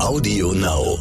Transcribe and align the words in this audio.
Audio 0.00 0.52
Now. 0.52 0.98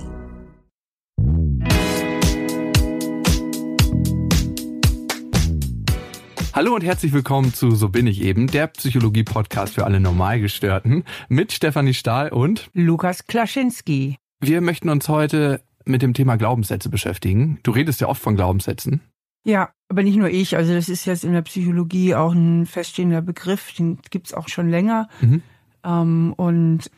Hallo 6.54 6.76
und 6.76 6.84
herzlich 6.84 7.12
willkommen 7.12 7.54
zu 7.54 7.72
So 7.72 7.90
bin 7.90 8.06
ich 8.06 8.22
eben, 8.22 8.48
der 8.48 8.68
Psychologie-Podcast 8.68 9.74
für 9.74 9.86
alle 9.86 10.00
Normalgestörten 10.00 11.04
mit 11.28 11.52
Stefanie 11.52 11.96
Stahl 11.96 12.30
und 12.30 12.70
Lukas 12.74 13.26
Klaschinski. 13.26 14.18
Wir 14.40 14.62
möchten 14.62 14.90
uns 14.90 15.10
heute 15.10 15.62
mit 15.86 16.04
dem 16.04 16.14
Thema 16.14 16.36
Glaubenssätze 16.36 16.90
beschäftigen. 16.90 17.60
Du 17.64 17.72
redest 17.72 18.00
ja 18.00 18.08
oft 18.08 18.22
von 18.22 18.36
Glaubenssätzen. 18.36 19.02
Ja, 19.44 19.72
aber 19.90 20.04
nicht 20.04 20.18
nur 20.18 20.30
ich. 20.30 20.56
Also 20.56 20.74
das 20.74 20.88
ist 20.88 21.06
jetzt 21.06 21.24
in 21.24 21.34
der 21.34 21.42
Psychologie 21.42 22.14
auch 22.14 22.34
ein 22.34 22.68
feststehender 22.68 23.24
Begriff, 23.24 23.74
den 23.74 23.98
gibt's 24.12 24.34
auch 24.34 24.48
schon 24.48 24.70
länger. 24.70 25.10
Mhm. 25.20 25.42
Ähm, 25.84 26.34
und 26.38 26.90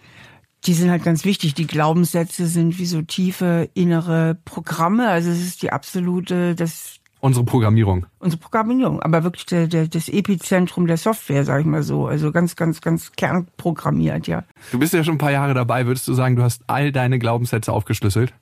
die 0.66 0.73
sind 0.73 0.89
halt 0.89 1.04
ganz 1.04 1.25
wichtig. 1.25 1.54
Die 1.54 1.68
Glaubenssätze 1.68 2.48
sind 2.48 2.77
wie 2.80 2.85
so 2.85 3.02
tiefe 3.02 3.70
innere 3.73 4.38
Programme. 4.45 5.07
Also 5.09 5.30
es 5.30 5.41
ist 5.41 5.62
die 5.62 5.71
absolute, 5.71 6.55
das 6.55 6.99
Unsere 7.20 7.45
Programmierung. 7.45 8.05
unsere 8.20 8.40
Programmierung, 8.40 9.02
aber 9.02 9.23
wirklich 9.23 9.45
der, 9.48 9.67
der, 9.67 9.88
das 9.88 10.09
Epizentrum 10.09 10.85
der 10.85 10.98
Software, 10.98 11.43
sag 11.43 11.62
ich 11.62 11.66
mal 11.66 11.81
so. 11.81 12.05
Also 12.07 12.31
ganz, 12.31 12.55
ganz, 12.55 12.81
ganz 12.81 13.13
kernprogrammiert, 13.13 14.27
ja. 14.27 14.43
Du 14.71 14.77
bist 14.80 14.93
ja 14.93 15.04
schon 15.04 15.16
ein 15.16 15.20
paar 15.20 15.31
Jahre 15.31 15.54
dabei. 15.55 15.88
Würdest 15.88 16.07
du 16.07 16.13
sagen, 16.13 16.35
du 16.35 16.43
hast 16.43 16.63
all 16.68 16.91
deine 16.91 17.18
Glaubenssätze 17.18 17.71
aufgeschlüsselt? 17.73 18.34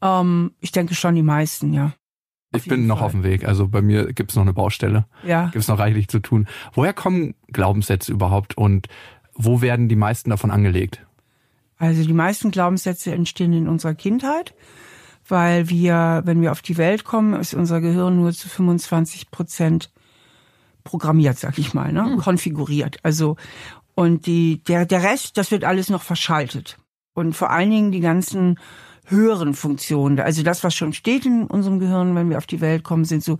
Ähm, 0.00 0.52
ich 0.60 0.72
denke 0.72 0.94
schon 0.94 1.14
die 1.14 1.22
meisten, 1.22 1.72
ja. 1.72 1.92
Ich 2.54 2.64
bin 2.64 2.78
jeden 2.80 2.86
noch 2.88 2.98
Fall. 2.98 3.06
auf 3.06 3.12
dem 3.12 3.22
Weg. 3.22 3.46
Also 3.46 3.68
bei 3.68 3.80
mir 3.80 4.12
gibt's 4.12 4.34
noch 4.34 4.42
eine 4.42 4.52
Baustelle. 4.52 5.06
Ja. 5.24 5.46
Gibt's 5.52 5.68
noch 5.68 5.78
reichlich 5.78 6.08
zu 6.08 6.18
tun. 6.18 6.48
Woher 6.74 6.92
kommen 6.92 7.34
Glaubenssätze 7.52 8.12
überhaupt 8.12 8.56
und 8.56 8.88
wo 9.34 9.62
werden 9.62 9.88
die 9.88 9.96
meisten 9.96 10.30
davon 10.30 10.50
angelegt? 10.50 11.06
Also 11.82 12.04
die 12.04 12.12
meisten 12.12 12.52
Glaubenssätze 12.52 13.10
entstehen 13.10 13.52
in 13.52 13.66
unserer 13.66 13.94
Kindheit, 13.96 14.54
weil 15.26 15.68
wir, 15.68 16.22
wenn 16.24 16.40
wir 16.40 16.52
auf 16.52 16.62
die 16.62 16.76
Welt 16.76 17.02
kommen, 17.02 17.34
ist 17.34 17.54
unser 17.54 17.80
Gehirn 17.80 18.14
nur 18.14 18.32
zu 18.32 18.48
25 18.48 19.32
Prozent 19.32 19.90
programmiert, 20.84 21.38
sag 21.38 21.58
ich 21.58 21.74
mal, 21.74 21.92
ne? 21.92 22.18
konfiguriert. 22.22 22.98
Also 23.02 23.34
und 23.96 24.26
die 24.26 24.62
der 24.62 24.86
der 24.86 25.02
Rest, 25.02 25.36
das 25.36 25.50
wird 25.50 25.64
alles 25.64 25.90
noch 25.90 26.02
verschaltet 26.02 26.78
und 27.14 27.34
vor 27.34 27.50
allen 27.50 27.70
Dingen 27.70 27.90
die 27.90 27.98
ganzen 27.98 28.60
höheren 29.06 29.52
Funktionen, 29.52 30.20
also 30.20 30.44
das, 30.44 30.62
was 30.62 30.76
schon 30.76 30.92
steht 30.92 31.26
in 31.26 31.48
unserem 31.48 31.80
Gehirn, 31.80 32.14
wenn 32.14 32.30
wir 32.30 32.38
auf 32.38 32.46
die 32.46 32.60
Welt 32.60 32.84
kommen, 32.84 33.04
sind 33.04 33.24
so 33.24 33.38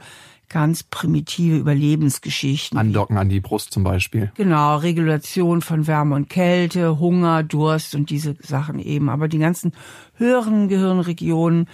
ganz 0.52 0.82
primitive 0.84 1.56
Überlebensgeschichten. 1.56 2.78
Andocken 2.78 3.18
an 3.18 3.28
die 3.28 3.40
Brust 3.40 3.72
zum 3.72 3.82
Beispiel. 3.82 4.30
Genau, 4.36 4.76
Regulation 4.76 5.62
von 5.62 5.86
Wärme 5.86 6.14
und 6.14 6.28
Kälte, 6.28 7.00
Hunger, 7.00 7.42
Durst 7.42 7.94
und 7.94 8.10
diese 8.10 8.36
Sachen 8.40 8.78
eben. 8.78 9.08
Aber 9.08 9.26
die 9.26 9.38
ganzen 9.38 9.72
höheren 10.14 10.68
Gehirnregionen, 10.68 11.66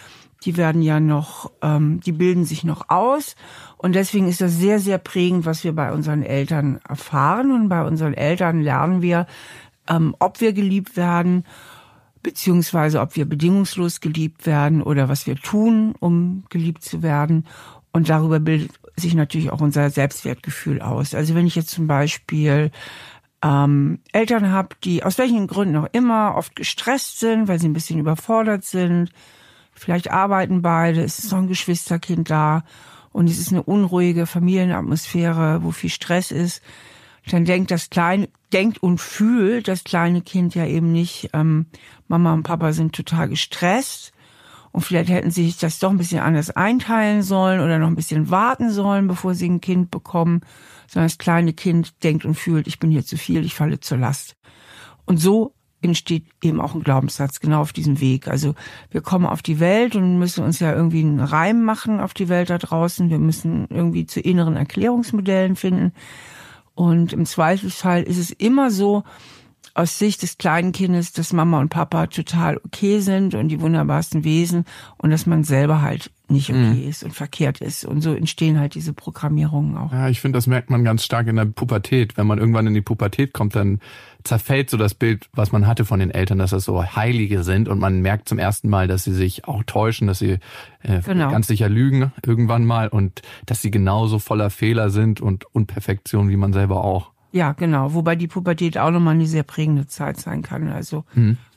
die 0.45 0.57
werden 0.57 0.83
ja 0.83 1.01
noch, 1.01 1.51
ähm, 1.61 2.01
die 2.01 2.13
bilden 2.13 2.45
sich 2.45 2.65
noch 2.65 2.89
aus. 2.89 3.35
Und 3.77 3.95
deswegen 3.95 4.29
ist 4.29 4.41
das 4.41 4.57
sehr, 4.57 4.79
sehr 4.79 4.99
prägend, 4.99 5.45
was 5.45 5.65
wir 5.65 5.75
bei 5.75 5.93
unseren 5.93 6.23
Eltern 6.23 6.81
erfahren. 6.89 7.51
Und 7.51 7.69
bei 7.69 7.85
unseren 7.85 8.15
Eltern 8.15 8.63
lernen 8.63 9.03
wir, 9.03 9.27
ähm, 9.89 10.15
ob 10.21 10.41
wir 10.41 10.53
geliebt 10.53 10.97
werden, 10.97 11.45
beziehungsweise 12.23 13.01
ob 13.01 13.17
wir 13.17 13.25
bedingungslos 13.25 14.01
geliebt 14.01 14.47
werden 14.47 14.83
oder 14.83 15.09
was 15.09 15.27
wir 15.27 15.37
tun, 15.37 15.95
um 15.99 16.45
geliebt 16.51 16.83
zu 16.83 17.03
werden. 17.03 17.45
Und 17.93 18.09
darüber 18.09 18.41
bildet 18.41 18.73
sich 18.97 19.15
natürlich 19.15 19.51
auch 19.51 19.61
unser 19.61 19.91
Selbstwertgefühl 19.91 20.83
aus. 20.83 21.15
Also 21.15 21.35
wenn 21.35 21.47
ich 21.47 21.55
jetzt 21.55 21.71
zum 21.71 21.87
Beispiel 21.87 22.71
ähm, 23.43 24.01
Eltern 24.13 24.51
habe, 24.51 24.77
die 24.85 25.05
aus 25.05 25.19
welchen 25.19 25.47
Gründen 25.47 25.77
auch 25.77 25.89
immer 25.93 26.35
oft 26.37 26.57
gestresst 26.57 27.21
sind, 27.21 27.49
weil 27.49 27.59
sie 27.59 27.69
ein 27.69 27.73
bisschen 27.73 27.99
überfordert 27.99 28.65
sind, 28.65 29.11
vielleicht 29.73 30.11
arbeiten 30.11 30.63
beide, 30.63 31.03
es 31.03 31.19
ist 31.19 31.33
noch 31.33 31.39
ein 31.39 31.49
Geschwisterkind 31.49 32.29
da 32.29 32.65
und 33.13 33.29
es 33.29 33.39
ist 33.39 33.53
eine 33.53 33.63
unruhige 33.63 34.27
Familienatmosphäre, 34.27 35.63
wo 35.63 35.71
viel 35.71 35.91
Stress 35.91 36.31
ist, 36.31 36.63
dann 37.31 37.45
denkt 37.45 37.71
das 37.71 37.91
kleine, 37.91 38.29
denkt 38.53 38.83
und 38.83 39.01
fühlt 39.01 39.69
das 39.69 39.85
kleine 39.85 40.23
Kind 40.23 40.55
ja 40.55 40.67
eben 40.67 40.93
nicht, 40.93 41.31
ähm, 41.33 41.67
Mama 42.09 42.33
und 42.33 42.43
Papa 42.43 42.73
sind 42.73 42.95
total 42.95 43.29
gestresst 43.29 44.13
und 44.79 44.83
vielleicht 44.83 45.11
hätten 45.11 45.33
sie 45.33 45.47
sich 45.47 45.59
das 45.59 45.81
doch 45.81 45.91
ein 45.91 45.99
bisschen 45.99 46.21
anders 46.21 46.51
einteilen 46.51 47.23
sollen 47.23 47.59
oder 47.59 47.81
noch 47.81 47.89
ein 47.89 47.97
bisschen 47.97 48.31
warten 48.31 48.71
sollen, 48.71 49.09
bevor 49.09 49.35
sie 49.35 49.49
ein 49.49 49.61
Kind 49.61 49.91
bekommen, 49.91 50.43
sondern 50.87 51.09
das 51.09 51.19
kleine 51.19 51.53
Kind 51.53 52.05
denkt 52.05 52.25
und 52.25 52.37
fühlt, 52.37 52.69
ich 52.69 52.79
bin 52.79 52.93
hier 52.93 53.05
zu 53.05 53.17
viel, 53.17 53.45
ich 53.45 53.57
falle 53.57 53.81
zur 53.81 53.99
Last. 53.99 54.37
Und 55.05 55.17
so 55.17 55.53
entsteht 55.81 56.27
eben 56.45 56.61
auch 56.61 56.77
ein 56.77 56.85
Glaubenssatz 56.85 57.41
genau 57.41 57.61
auf 57.61 57.73
diesem 57.73 58.01
Weg. 58.01 58.29
Also 58.29 58.55
wir 58.93 59.01
kommen 59.01 59.27
auf 59.27 59.43
die 59.43 59.59
Welt 59.59 59.97
und 59.97 60.17
müssen 60.21 60.45
uns 60.45 60.61
ja 60.61 60.73
irgendwie 60.73 61.01
einen 61.01 61.19
Reim 61.19 61.65
machen 61.65 61.99
auf 61.99 62.15
die 62.15 62.29
Welt 62.29 62.49
da 62.49 62.59
draußen. 62.59 63.11
Wir 63.11 63.19
müssen 63.19 63.67
irgendwie 63.71 64.07
zu 64.07 64.21
inneren 64.21 64.55
Erklärungsmodellen 64.55 65.57
finden. 65.57 65.93
Und 66.77 67.13
im 67.13 67.27
Zweifelsfall 67.27 68.05
ist 68.05 68.19
es 68.19 68.31
immer 68.31 68.71
so, 68.71 69.03
aus 69.79 69.97
Sicht 69.97 70.23
des 70.23 70.39
kleinen 70.39 70.73
Kindes, 70.73 71.13
dass 71.13 71.33
Mama 71.33 71.61
und 71.61 71.69
Papa 71.69 72.09
total 72.09 72.61
okay 72.65 72.99
sind 72.99 73.35
und 73.35 73.49
die 73.49 73.61
wunderbarsten 73.61 74.25
Wesen 74.25 74.65
und 74.97 75.11
dass 75.11 75.25
man 75.25 75.45
selber 75.45 75.83
halt 75.83 76.11
nicht 76.29 76.51
okay 76.51 76.85
ist 76.87 77.05
und 77.05 77.15
verkehrt 77.15 77.61
ist. 77.61 77.85
Und 77.85 78.03
so 78.03 78.13
entstehen 78.13 78.59
halt 78.59 78.75
diese 78.75 78.93
Programmierungen 78.93 79.77
auch. 79.77 79.93
Ja, 79.93 80.09
ich 80.09 80.21
finde, 80.21 80.37
das 80.37 80.49
merkt 80.49 80.69
man 80.69 80.83
ganz 80.85 81.05
stark 81.05 81.29
in 81.29 81.37
der 81.37 81.45
Pubertät. 81.47 82.17
Wenn 82.17 82.27
man 82.27 82.39
irgendwann 82.39 82.67
in 82.67 82.75
die 82.75 82.83
Pubertät 82.83 83.33
kommt, 83.33 83.55
dann 83.55 83.79
zerfällt 84.25 84.69
so 84.69 84.77
das 84.77 84.95
Bild, 84.95 85.29
was 85.33 85.53
man 85.53 85.67
hatte 85.67 85.85
von 85.85 86.01
den 86.01 86.11
Eltern, 86.11 86.39
dass 86.39 86.51
das 86.51 86.65
so 86.65 86.85
Heilige 86.85 87.45
sind 87.45 87.69
und 87.69 87.79
man 87.79 88.03
merkt 88.03 88.29
zum 88.29 88.39
ersten 88.39 88.69
Mal, 88.69 88.89
dass 88.89 89.05
sie 89.05 89.15
sich 89.15 89.47
auch 89.47 89.63
täuschen, 89.65 90.09
dass 90.09 90.19
sie 90.19 90.39
äh, 90.83 91.01
Genau. 91.05 91.31
ganz 91.31 91.47
sicher 91.47 91.69
lügen 91.69 92.13
irgendwann 92.27 92.65
mal 92.67 92.89
und 92.89 93.23
dass 93.47 93.63
sie 93.63 93.71
genauso 93.71 94.19
voller 94.19 94.51
Fehler 94.51 94.91
sind 94.91 95.21
und 95.21 95.45
Unperfektion 95.55 96.29
wie 96.29 96.37
man 96.37 96.53
selber 96.53 96.83
auch. 96.85 97.13
Ja, 97.31 97.53
genau. 97.53 97.95
Wobei 97.95 98.17
die 98.17 98.29
Pubertät 98.29 98.79
auch 98.79 98.91
nochmal 98.91 99.15
eine 99.15 99.27
sehr 99.27 99.43
prägende 99.43 99.87
Zeit 99.87 100.19
sein 100.19 100.43
kann. 100.43 100.69
Also 100.69 101.05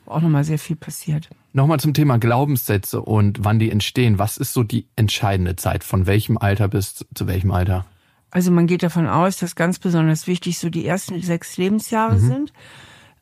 wo 0.04 0.12
auch 0.12 0.20
nochmal 0.20 0.44
sehr 0.44 0.58
viel 0.58 0.76
passiert. 0.76 1.28
Nochmal 1.52 1.80
zum 1.80 1.94
Thema 1.94 2.18
Glaubenssätze 2.18 3.00
und 3.00 3.44
wann 3.44 3.58
die 3.58 3.70
entstehen. 3.70 4.18
Was 4.18 4.36
ist 4.36 4.52
so 4.52 4.62
die 4.62 4.86
entscheidende 4.96 5.56
Zeit? 5.56 5.84
Von 5.84 6.06
welchem 6.06 6.38
Alter 6.38 6.68
bis 6.68 7.04
zu 7.14 7.26
welchem 7.26 7.50
Alter? 7.50 7.84
Also 8.30 8.50
man 8.50 8.66
geht 8.66 8.82
davon 8.82 9.06
aus, 9.06 9.36
dass 9.36 9.54
ganz 9.54 9.78
besonders 9.78 10.26
wichtig 10.26 10.58
so 10.58 10.70
die 10.70 10.86
ersten 10.86 11.20
sechs 11.20 11.58
Lebensjahre 11.58 12.18
sind, 12.18 12.52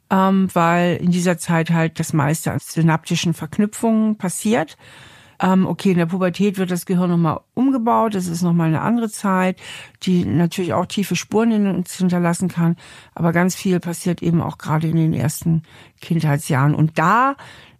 ähm, 0.08 0.48
weil 0.52 0.96
in 0.96 1.10
dieser 1.10 1.36
Zeit 1.36 1.70
halt 1.70 1.98
das 1.98 2.12
meiste 2.12 2.52
an 2.52 2.60
synaptischen 2.60 3.34
Verknüpfungen 3.34 4.16
passiert. 4.16 4.76
Ähm, 5.42 5.66
okay, 5.66 5.92
in 5.92 5.98
der 5.98 6.06
Pubertät 6.06 6.58
wird 6.58 6.70
das 6.70 6.84
Gehirn 6.84 7.10
nochmal 7.10 7.40
umgebaut, 7.54 8.14
das 8.14 8.26
ist 8.26 8.42
nochmal 8.42 8.68
eine 8.68 8.82
andere 8.82 9.08
Zeit, 9.08 9.58
die 10.02 10.26
natürlich 10.26 10.74
auch 10.74 10.84
tiefe 10.84 11.16
Spuren 11.16 11.50
in 11.50 11.66
uns 11.66 11.96
hinterlassen 11.96 12.48
kann, 12.48 12.76
aber 13.14 13.32
ganz 13.32 13.54
viel 13.54 13.80
passiert 13.80 14.22
eben 14.22 14.42
auch 14.42 14.58
gerade 14.58 14.88
in 14.88 14.96
den 14.96 15.14
ersten 15.14 15.62
Kindheitsjahren. 16.02 16.74
Und 16.74 16.98
da 16.98 17.36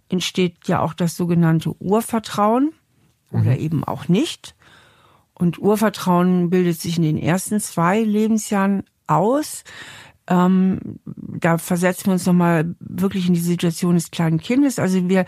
entsteht 0.09 0.69
ja 0.69 0.81
auch 0.81 0.95
das 0.95 1.17
sogenannte 1.17 1.75
Urvertrauen 1.81 2.73
oder 3.31 3.59
eben 3.59 3.85
auch 3.85 4.09
nicht. 4.09 4.55
Und 5.35 5.59
Urvertrauen 5.59 6.51
bildet 6.51 6.81
sich 6.81 6.97
in 6.97 7.03
den 7.03 7.19
ersten 7.19 7.61
zwei 7.61 8.01
Lebensjahren 8.01 8.85
aus. 9.07 9.65
Ähm, 10.27 11.01
da 11.05 11.59
versetzen 11.59 12.07
wir 12.07 12.13
uns 12.13 12.27
nochmal 12.27 12.75
wirklich 12.79 13.27
in 13.27 13.35
die 13.35 13.41
Situation 13.41 13.95
des 13.95 14.11
kleinen 14.11 14.39
Kindes. 14.39 14.79
Also 14.79 15.09
wir 15.09 15.25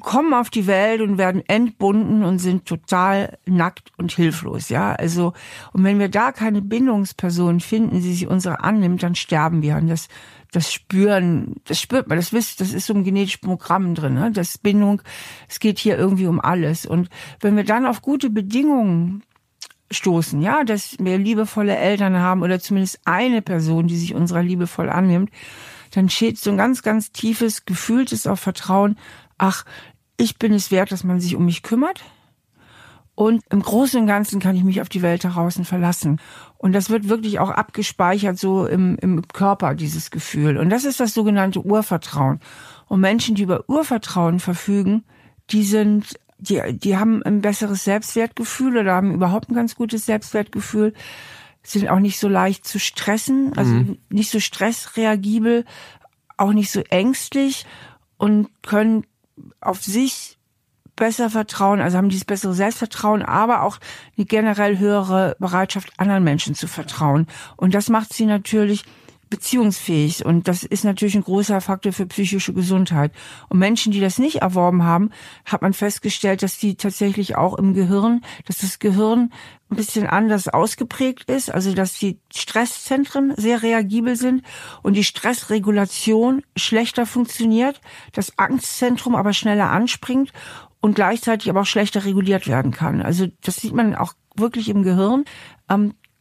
kommen 0.00 0.32
auf 0.32 0.50
die 0.50 0.66
Welt 0.66 1.00
und 1.00 1.18
werden 1.18 1.42
entbunden 1.46 2.24
und 2.24 2.38
sind 2.38 2.64
total 2.64 3.38
nackt 3.44 3.92
und 3.98 4.12
hilflos, 4.12 4.68
ja. 4.68 4.92
Also, 4.94 5.32
und 5.72 5.84
wenn 5.84 5.98
wir 5.98 6.08
da 6.08 6.32
keine 6.32 6.62
Bindungsperson 6.62 7.60
finden, 7.60 7.96
die 7.96 8.14
sich 8.14 8.26
unserer 8.26 8.64
annimmt, 8.64 9.02
dann 9.02 9.14
sterben 9.14 9.62
wir. 9.62 9.76
Und 9.76 9.88
das, 9.88 10.08
das 10.52 10.72
spüren, 10.72 11.56
das 11.64 11.80
spürt 11.80 12.08
man, 12.08 12.16
das 12.16 12.32
wisst, 12.32 12.60
das 12.60 12.72
ist 12.72 12.86
so 12.86 12.94
im 12.94 13.04
genetischen 13.04 13.42
Programm 13.42 13.94
drin, 13.94 14.14
ne? 14.14 14.30
Das 14.32 14.56
Bindung, 14.56 15.02
es 15.48 15.58
geht 15.58 15.78
hier 15.78 15.98
irgendwie 15.98 16.26
um 16.26 16.40
alles. 16.40 16.86
Und 16.86 17.10
wenn 17.40 17.56
wir 17.56 17.64
dann 17.64 17.86
auf 17.86 18.00
gute 18.00 18.30
Bedingungen 18.30 19.22
stoßen, 19.90 20.40
ja, 20.40 20.64
dass 20.64 20.96
wir 20.98 21.18
liebevolle 21.18 21.76
Eltern 21.76 22.16
haben 22.16 22.42
oder 22.42 22.60
zumindest 22.60 23.00
eine 23.04 23.42
Person, 23.42 23.88
die 23.88 23.96
sich 23.96 24.14
unserer 24.14 24.42
liebevoll 24.42 24.88
annimmt, 24.88 25.30
dann 25.92 26.08
steht 26.08 26.38
so 26.38 26.50
ein 26.50 26.56
ganz, 26.56 26.82
ganz 26.82 27.12
tiefes, 27.12 27.64
gefühltes 27.64 28.26
auch 28.26 28.38
Vertrauen, 28.38 28.96
ach, 29.38 29.64
ich 30.16 30.38
bin 30.38 30.52
es 30.52 30.70
wert, 30.70 30.92
dass 30.92 31.04
man 31.04 31.20
sich 31.20 31.36
um 31.36 31.44
mich 31.44 31.62
kümmert. 31.62 32.02
Und 33.14 33.42
im 33.48 33.62
Großen 33.62 33.98
und 33.98 34.06
Ganzen 34.06 34.40
kann 34.40 34.56
ich 34.56 34.62
mich 34.62 34.82
auf 34.82 34.90
die 34.90 35.00
Welt 35.00 35.24
da 35.24 35.30
draußen 35.30 35.64
verlassen. 35.64 36.20
Und 36.58 36.72
das 36.72 36.90
wird 36.90 37.08
wirklich 37.08 37.38
auch 37.38 37.48
abgespeichert 37.48 38.38
so 38.38 38.66
im, 38.66 38.96
im 39.00 39.26
Körper, 39.28 39.74
dieses 39.74 40.10
Gefühl. 40.10 40.58
Und 40.58 40.68
das 40.68 40.84
ist 40.84 41.00
das 41.00 41.14
sogenannte 41.14 41.64
Urvertrauen. 41.64 42.40
Und 42.88 43.00
Menschen, 43.00 43.34
die 43.34 43.42
über 43.42 43.64
Urvertrauen 43.68 44.38
verfügen, 44.38 45.04
die 45.48 45.64
sind, 45.64 46.18
die, 46.38 46.60
die 46.74 46.98
haben 46.98 47.22
ein 47.22 47.40
besseres 47.40 47.84
Selbstwertgefühl 47.84 48.76
oder 48.76 48.94
haben 48.94 49.14
überhaupt 49.14 49.48
ein 49.48 49.54
ganz 49.54 49.76
gutes 49.76 50.04
Selbstwertgefühl, 50.04 50.92
sind 51.62 51.88
auch 51.88 51.98
nicht 51.98 52.18
so 52.18 52.28
leicht 52.28 52.66
zu 52.66 52.78
stressen, 52.78 53.56
also 53.56 53.96
nicht 54.10 54.30
so 54.30 54.40
stressreagibel, 54.40 55.64
auch 56.36 56.52
nicht 56.52 56.70
so 56.70 56.80
ängstlich 56.80 57.64
und 58.18 58.48
können 58.62 59.04
auf 59.60 59.82
sich 59.82 60.38
besser 60.96 61.28
vertrauen, 61.28 61.80
also 61.80 61.98
haben 61.98 62.08
dieses 62.08 62.24
bessere 62.24 62.54
Selbstvertrauen, 62.54 63.22
aber 63.22 63.62
auch 63.62 63.78
eine 64.16 64.24
generell 64.24 64.78
höhere 64.78 65.36
Bereitschaft, 65.38 65.92
anderen 65.98 66.24
Menschen 66.24 66.54
zu 66.54 66.66
vertrauen. 66.66 67.26
Und 67.56 67.74
das 67.74 67.90
macht 67.90 68.14
sie 68.14 68.24
natürlich 68.24 68.84
beziehungsfähig. 69.30 70.24
Und 70.24 70.48
das 70.48 70.62
ist 70.62 70.84
natürlich 70.84 71.14
ein 71.14 71.24
großer 71.24 71.60
Faktor 71.60 71.92
für 71.92 72.06
psychische 72.06 72.52
Gesundheit. 72.52 73.12
Und 73.48 73.58
Menschen, 73.58 73.92
die 73.92 74.00
das 74.00 74.18
nicht 74.18 74.36
erworben 74.36 74.84
haben, 74.84 75.10
hat 75.44 75.62
man 75.62 75.72
festgestellt, 75.72 76.42
dass 76.42 76.58
die 76.58 76.76
tatsächlich 76.76 77.36
auch 77.36 77.54
im 77.54 77.74
Gehirn, 77.74 78.22
dass 78.46 78.58
das 78.58 78.78
Gehirn 78.78 79.32
ein 79.68 79.76
bisschen 79.76 80.06
anders 80.06 80.48
ausgeprägt 80.48 81.28
ist, 81.28 81.50
also 81.50 81.74
dass 81.74 81.98
die 81.98 82.20
Stresszentren 82.32 83.34
sehr 83.36 83.62
reagibel 83.62 84.14
sind 84.14 84.42
und 84.82 84.94
die 84.94 85.04
Stressregulation 85.04 86.42
schlechter 86.56 87.04
funktioniert, 87.04 87.80
das 88.12 88.38
Angstzentrum 88.38 89.16
aber 89.16 89.32
schneller 89.32 89.70
anspringt 89.70 90.32
und 90.80 90.94
gleichzeitig 90.94 91.50
aber 91.50 91.62
auch 91.62 91.66
schlechter 91.66 92.04
reguliert 92.04 92.46
werden 92.46 92.70
kann. 92.70 93.02
Also 93.02 93.26
das 93.42 93.56
sieht 93.56 93.72
man 93.72 93.96
auch 93.96 94.12
wirklich 94.36 94.68
im 94.68 94.84
Gehirn. 94.84 95.24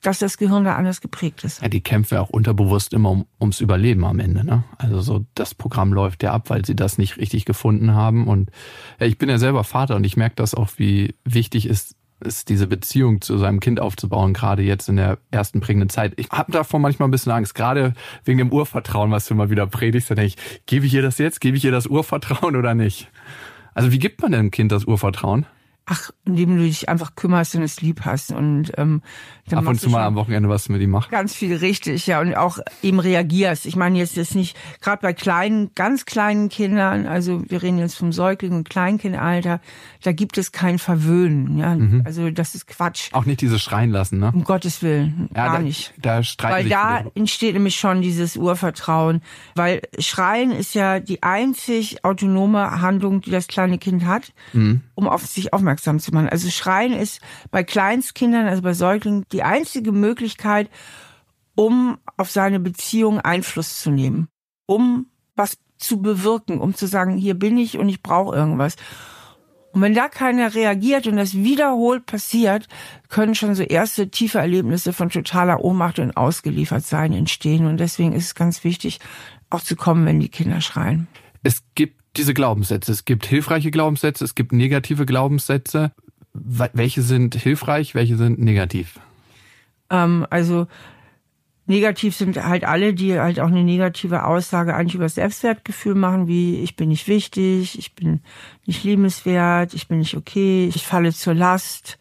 Dass 0.05 0.19
das 0.19 0.37
Gehirn 0.37 0.63
da 0.63 0.75
anders 0.75 1.01
geprägt 1.01 1.43
ist. 1.43 1.61
Ja, 1.61 1.67
die 1.67 1.81
kämpfen 1.81 2.17
auch 2.17 2.29
unterbewusst 2.29 2.93
immer 2.93 3.09
um, 3.11 3.25
ums 3.39 3.59
Überleben 3.59 4.05
am 4.05 4.19
Ende. 4.19 4.45
Ne? 4.45 4.63
Also 4.77 5.01
so 5.01 5.25
das 5.35 5.55
Programm 5.55 5.93
läuft 5.93 6.23
ja 6.23 6.31
ab, 6.31 6.49
weil 6.49 6.65
sie 6.65 6.75
das 6.75 6.97
nicht 6.97 7.17
richtig 7.17 7.45
gefunden 7.45 7.93
haben. 7.93 8.27
Und 8.27 8.51
ja, 8.99 9.07
ich 9.07 9.17
bin 9.17 9.29
ja 9.29 9.37
selber 9.37 9.63
Vater 9.63 9.95
und 9.95 10.03
ich 10.03 10.17
merke 10.17 10.35
das 10.35 10.53
auch, 10.53 10.69
wie 10.77 11.15
wichtig 11.23 11.67
ist, 11.67 11.95
ist 12.19 12.49
diese 12.49 12.67
Beziehung 12.67 13.21
zu 13.21 13.37
seinem 13.37 13.59
Kind 13.59 13.79
aufzubauen, 13.79 14.33
gerade 14.33 14.63
jetzt 14.63 14.87
in 14.89 14.95
der 14.95 15.17
ersten 15.31 15.59
prägenden 15.59 15.89
Zeit. 15.89 16.13
Ich 16.17 16.29
habe 16.29 16.51
davor 16.51 16.79
manchmal 16.79 17.07
ein 17.07 17.11
bisschen 17.11 17.31
Angst, 17.31 17.55
gerade 17.55 17.93
wegen 18.23 18.37
dem 18.37 18.51
Urvertrauen, 18.51 19.11
was 19.11 19.25
du 19.25 19.33
immer 19.33 19.49
wieder 19.49 19.67
predigst. 19.67 20.09
Da 20.09 20.15
denke 20.15 20.35
ich, 20.35 20.65
gebe 20.65 20.85
ich 20.85 20.93
ihr 20.93 21.01
das 21.01 21.17
jetzt? 21.17 21.41
Gebe 21.41 21.57
ich 21.57 21.65
ihr 21.65 21.71
das 21.71 21.87
Urvertrauen 21.87 22.55
oder 22.55 22.73
nicht? 22.73 23.09
Also 23.73 23.91
wie 23.91 23.99
gibt 23.99 24.21
man 24.21 24.31
dem 24.31 24.51
Kind 24.51 24.71
das 24.71 24.85
Urvertrauen? 24.85 25.45
Ach, 25.87 26.09
indem 26.25 26.57
du 26.57 26.63
dich 26.63 26.89
einfach 26.89 27.15
kümmerst 27.15 27.55
und 27.55 27.61
es 27.61 27.79
lieb 27.79 28.01
hast 28.05 28.31
und 28.31 28.71
ähm, 28.77 29.03
dann 29.47 29.59
ab 29.59 29.67
und 29.67 29.79
zu 29.79 29.89
mal 29.91 30.03
am 30.03 30.15
Wochenende 30.15 30.49
was 30.49 30.67
mit 30.67 30.81
ihm 30.81 30.89
machst. 30.89 31.11
Ganz 31.11 31.35
viel 31.35 31.55
richtig, 31.55 32.07
ja 32.07 32.19
und 32.21 32.35
auch 32.35 32.57
eben 32.81 32.99
reagierst. 32.99 33.67
Ich 33.67 33.75
meine 33.75 33.99
jetzt 33.99 34.17
ist 34.17 34.33
nicht 34.33 34.57
gerade 34.81 35.01
bei 35.03 35.13
kleinen, 35.13 35.69
ganz 35.75 36.05
kleinen 36.05 36.49
Kindern, 36.49 37.05
also 37.05 37.43
wir 37.47 37.61
reden 37.61 37.77
jetzt 37.77 37.97
vom 37.97 38.11
Säugling 38.11 38.53
und 38.53 38.69
Kleinkindalter, 38.69 39.61
da 40.01 40.11
gibt 40.11 40.39
es 40.39 40.51
kein 40.51 40.79
Verwöhnen, 40.79 41.57
ja, 41.59 41.75
mhm. 41.75 42.01
also 42.03 42.31
das 42.31 42.55
ist 42.55 42.65
Quatsch. 42.67 43.09
Auch 43.13 43.25
nicht 43.25 43.41
dieses 43.41 43.61
Schreien 43.61 43.91
lassen, 43.91 44.17
ne? 44.17 44.31
Um 44.33 44.43
Gottes 44.43 44.81
willen, 44.81 45.29
ja, 45.35 45.45
gar 45.45 45.57
da, 45.57 45.59
nicht. 45.59 45.93
Da 45.97 46.23
streiten 46.23 46.55
Weil 46.55 46.69
da 46.69 46.97
viele. 46.97 47.11
entsteht 47.13 47.53
nämlich 47.53 47.75
schon 47.75 48.01
dieses 48.01 48.37
Urvertrauen, 48.37 49.21
weil 49.53 49.83
Schreien 49.99 50.51
ist 50.51 50.73
ja 50.73 50.99
die 50.99 51.21
einzig 51.21 52.03
autonome 52.03 52.81
Handlung, 52.81 53.21
die 53.21 53.29
das 53.29 53.47
kleine 53.47 53.77
Kind 53.77 54.05
hat, 54.05 54.33
mhm. 54.53 54.81
Um 54.95 55.07
auf 55.07 55.25
sich 55.25 55.53
aufmerksam 55.53 55.99
zu 55.99 56.11
machen. 56.11 56.29
Also 56.29 56.49
Schreien 56.49 56.93
ist 56.93 57.21
bei 57.51 57.63
Kleinstkindern, 57.63 58.47
also 58.47 58.61
bei 58.61 58.73
Säuglingen, 58.73 59.25
die 59.31 59.43
einzige 59.43 59.91
Möglichkeit, 59.91 60.69
um 61.55 61.97
auf 62.17 62.31
seine 62.31 62.59
Beziehung 62.59 63.19
Einfluss 63.19 63.81
zu 63.81 63.91
nehmen, 63.91 64.27
um 64.65 65.07
was 65.35 65.57
zu 65.77 66.01
bewirken, 66.01 66.59
um 66.59 66.73
zu 66.73 66.87
sagen, 66.87 67.17
hier 67.17 67.35
bin 67.35 67.57
ich 67.57 67.77
und 67.77 67.89
ich 67.89 68.01
brauche 68.01 68.35
irgendwas. 68.35 68.75
Und 69.71 69.81
wenn 69.81 69.93
da 69.93 70.07
keiner 70.07 70.55
reagiert 70.55 71.05
und 71.05 71.17
das 71.17 71.33
wiederholt 71.33 72.05
passiert, 72.05 72.69
können 73.09 73.35
schon 73.35 73.55
so 73.55 73.63
erste 73.63 74.09
tiefe 74.09 74.37
Erlebnisse 74.39 74.93
von 74.93 75.09
totaler 75.09 75.61
Ohnmacht 75.61 75.99
und 75.99 76.15
Ausgeliefertsein 76.15 77.11
entstehen. 77.11 77.65
Und 77.65 77.77
deswegen 77.77 78.13
ist 78.13 78.27
es 78.27 78.35
ganz 78.35 78.63
wichtig, 78.63 79.01
auch 79.49 79.61
zu 79.61 79.75
kommen, 79.75 80.05
wenn 80.05 80.21
die 80.21 80.29
Kinder 80.29 80.61
schreien. 80.61 81.09
Es 81.43 81.61
gibt 81.75 81.99
diese 82.17 82.33
Glaubenssätze. 82.33 82.91
Es 82.91 83.05
gibt 83.05 83.25
hilfreiche 83.25 83.71
Glaubenssätze, 83.71 84.23
es 84.23 84.35
gibt 84.35 84.51
negative 84.51 85.05
Glaubenssätze. 85.05 85.91
Welche 86.33 87.01
sind 87.01 87.35
hilfreich, 87.35 87.95
welche 87.95 88.17
sind 88.17 88.39
negativ? 88.39 88.99
Ähm, 89.89 90.25
also 90.29 90.67
negativ 91.65 92.15
sind 92.15 92.43
halt 92.43 92.65
alle, 92.65 92.93
die 92.93 93.19
halt 93.19 93.39
auch 93.39 93.47
eine 93.47 93.63
negative 93.63 94.25
Aussage 94.25 94.75
eigentlich 94.75 94.95
über 94.95 95.05
das 95.05 95.15
Selbstwertgefühl 95.15 95.95
machen, 95.95 96.27
wie 96.27 96.57
ich 96.61 96.75
bin 96.75 96.89
nicht 96.89 97.07
wichtig, 97.07 97.77
ich 97.79 97.95
bin 97.95 98.21
nicht 98.65 98.83
liebenswert, 98.83 99.73
ich 99.73 99.87
bin 99.87 99.99
nicht 99.99 100.15
okay, 100.15 100.67
ich 100.73 100.85
falle 100.85 101.13
zur 101.13 101.33
Last, 101.33 101.97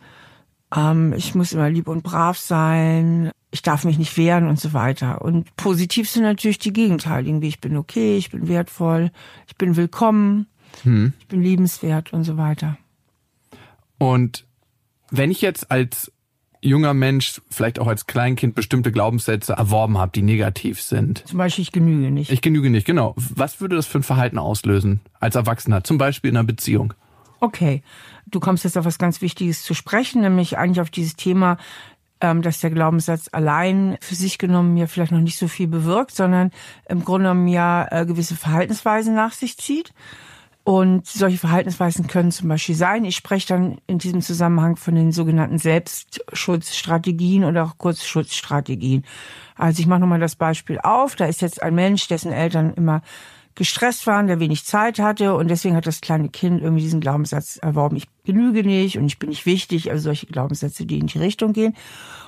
ähm, 0.75 1.15
ich 1.17 1.35
muss 1.35 1.53
immer 1.53 1.71
lieb 1.71 1.89
und 1.89 2.03
brav 2.03 2.39
sein, 2.39 3.31
ich 3.55 3.62
darf 3.62 3.85
mich 3.85 3.99
nicht 3.99 4.17
wehren 4.17 4.49
und 4.49 4.59
so 4.59 4.73
weiter. 4.73 5.23
Und 5.23 5.55
positiv 5.55 6.11
sind 6.11 6.25
natürlich 6.25 6.59
die 6.59 6.73
Gegenteiligen, 6.73 7.41
wie 7.41 7.47
ich 7.47 7.61
bin 7.61 7.77
okay, 7.77 8.17
ich 8.17 8.33
bin 8.33 8.49
wertvoll, 8.49 9.12
ich 9.47 9.55
bin 9.55 9.77
willkommen, 9.77 10.49
hm. 10.83 11.12
ich 11.21 11.29
bin 11.29 11.41
liebenswert 11.41 12.12
und 12.12 12.25
so 12.25 12.37
weiter. 12.37 12.77
Und 13.97 14.45
wenn 15.11 15.31
ich 15.31 15.41
jetzt 15.41 15.71
als 15.71 16.11
junger 16.61 16.95
Mensch, 16.95 17.41
vielleicht 17.49 17.79
auch 17.79 17.87
als 17.87 18.06
Kleinkind 18.09 18.56
bestimmte 18.56 18.91
Glaubenssätze 18.91 19.53
erworben 19.53 19.99
habe, 19.99 20.11
die 20.12 20.23
negativ 20.23 20.83
sind. 20.83 21.23
Zum 21.29 21.39
Beispiel, 21.39 21.62
ich 21.62 21.71
genüge 21.71 22.11
nicht. 22.11 22.33
Ich 22.33 22.41
genüge 22.41 22.71
nicht, 22.71 22.87
genau. 22.87 23.15
Was 23.17 23.61
würde 23.61 23.77
das 23.77 23.87
für 23.87 24.01
ein 24.01 24.03
Verhalten 24.03 24.39
auslösen 24.39 25.01
als 25.21 25.37
Erwachsener, 25.37 25.85
zum 25.85 25.97
Beispiel 25.97 26.31
in 26.31 26.37
einer 26.37 26.45
Beziehung? 26.45 26.93
Okay, 27.39 27.83
du 28.27 28.41
kommst 28.41 28.65
jetzt 28.65 28.79
auf 28.79 28.85
was 28.87 28.99
ganz 28.99 29.21
Wichtiges 29.21 29.62
zu 29.62 29.75
sprechen, 29.75 30.23
nämlich 30.23 30.56
eigentlich 30.56 30.81
auf 30.81 30.91
dieses 30.91 31.15
Thema, 31.15 31.59
dass 32.32 32.61
der 32.61 32.71
Glaubenssatz 32.71 33.29
allein 33.32 33.97
für 34.00 34.15
sich 34.15 34.38
genommen 34.38 34.76
ja 34.76 34.87
vielleicht 34.87 35.12
noch 35.12 35.21
nicht 35.21 35.38
so 35.38 35.49
viel 35.49 35.69
bewirkt, 35.69 36.15
sondern 36.15 36.50
im 36.88 37.05
Grunde 37.05 37.29
genommen 37.29 37.49
ja 37.49 37.87
äh, 37.91 38.06
gewisse 38.06 38.37
Verhaltensweisen 38.37 39.15
nach 39.15 39.32
sich 39.32 39.59
zieht. 39.59 39.93
Und 40.67 41.06
solche 41.06 41.37
Verhaltensweisen 41.37 42.06
können 42.06 42.32
zum 42.32 42.49
Beispiel 42.49 42.75
sein, 42.75 43.05
ich 43.05 43.17
spreche 43.17 43.49
dann 43.49 43.79
in 43.87 43.99
diesem 43.99 44.23
Zusammenhang 44.23 44.76
von 44.76 44.94
den 44.94 45.12
sogenannten 45.12 45.59
Selbstschutzstrategien 45.59 47.44
oder 47.44 47.65
auch 47.65 47.76
Kurzschutzstrategien. 47.76 49.05
Also 49.56 49.81
ich 49.81 49.87
mache 49.87 50.00
nochmal 50.00 50.20
das 50.20 50.37
Beispiel 50.37 50.79
auf. 50.82 51.17
Da 51.17 51.27
ist 51.27 51.43
jetzt 51.43 51.62
ein 51.62 51.75
Mensch, 51.75 52.09
dessen 52.09 52.32
Eltern 52.32 52.73
immer 52.73 53.03
gestresst 53.55 54.06
waren, 54.06 54.27
der 54.27 54.41
wenig 54.41 54.65
Zeit 54.65 54.99
hatte 54.99 55.35
und 55.35 55.49
deswegen 55.49 55.77
hat 55.77 55.87
das 55.87 56.01
kleine 56.01 56.29
Kind 56.29 56.62
irgendwie 56.62 56.83
diesen 56.83 57.01
Glaubenssatz 57.01 57.56
erworben, 57.56 57.97
ich 57.97 58.09
genüge 58.25 58.65
nicht 58.65 58.99
und 58.99 59.06
ich 59.06 59.19
bin 59.19 59.29
nicht 59.29 59.47
wichtig, 59.47 59.91
also 59.91 60.05
solche 60.05 60.27
Glaubenssätze, 60.27 60.87
die 60.87 60.99
in 60.99 61.06
die 61.06 61.19
Richtung 61.19 61.53
gehen. 61.53 61.75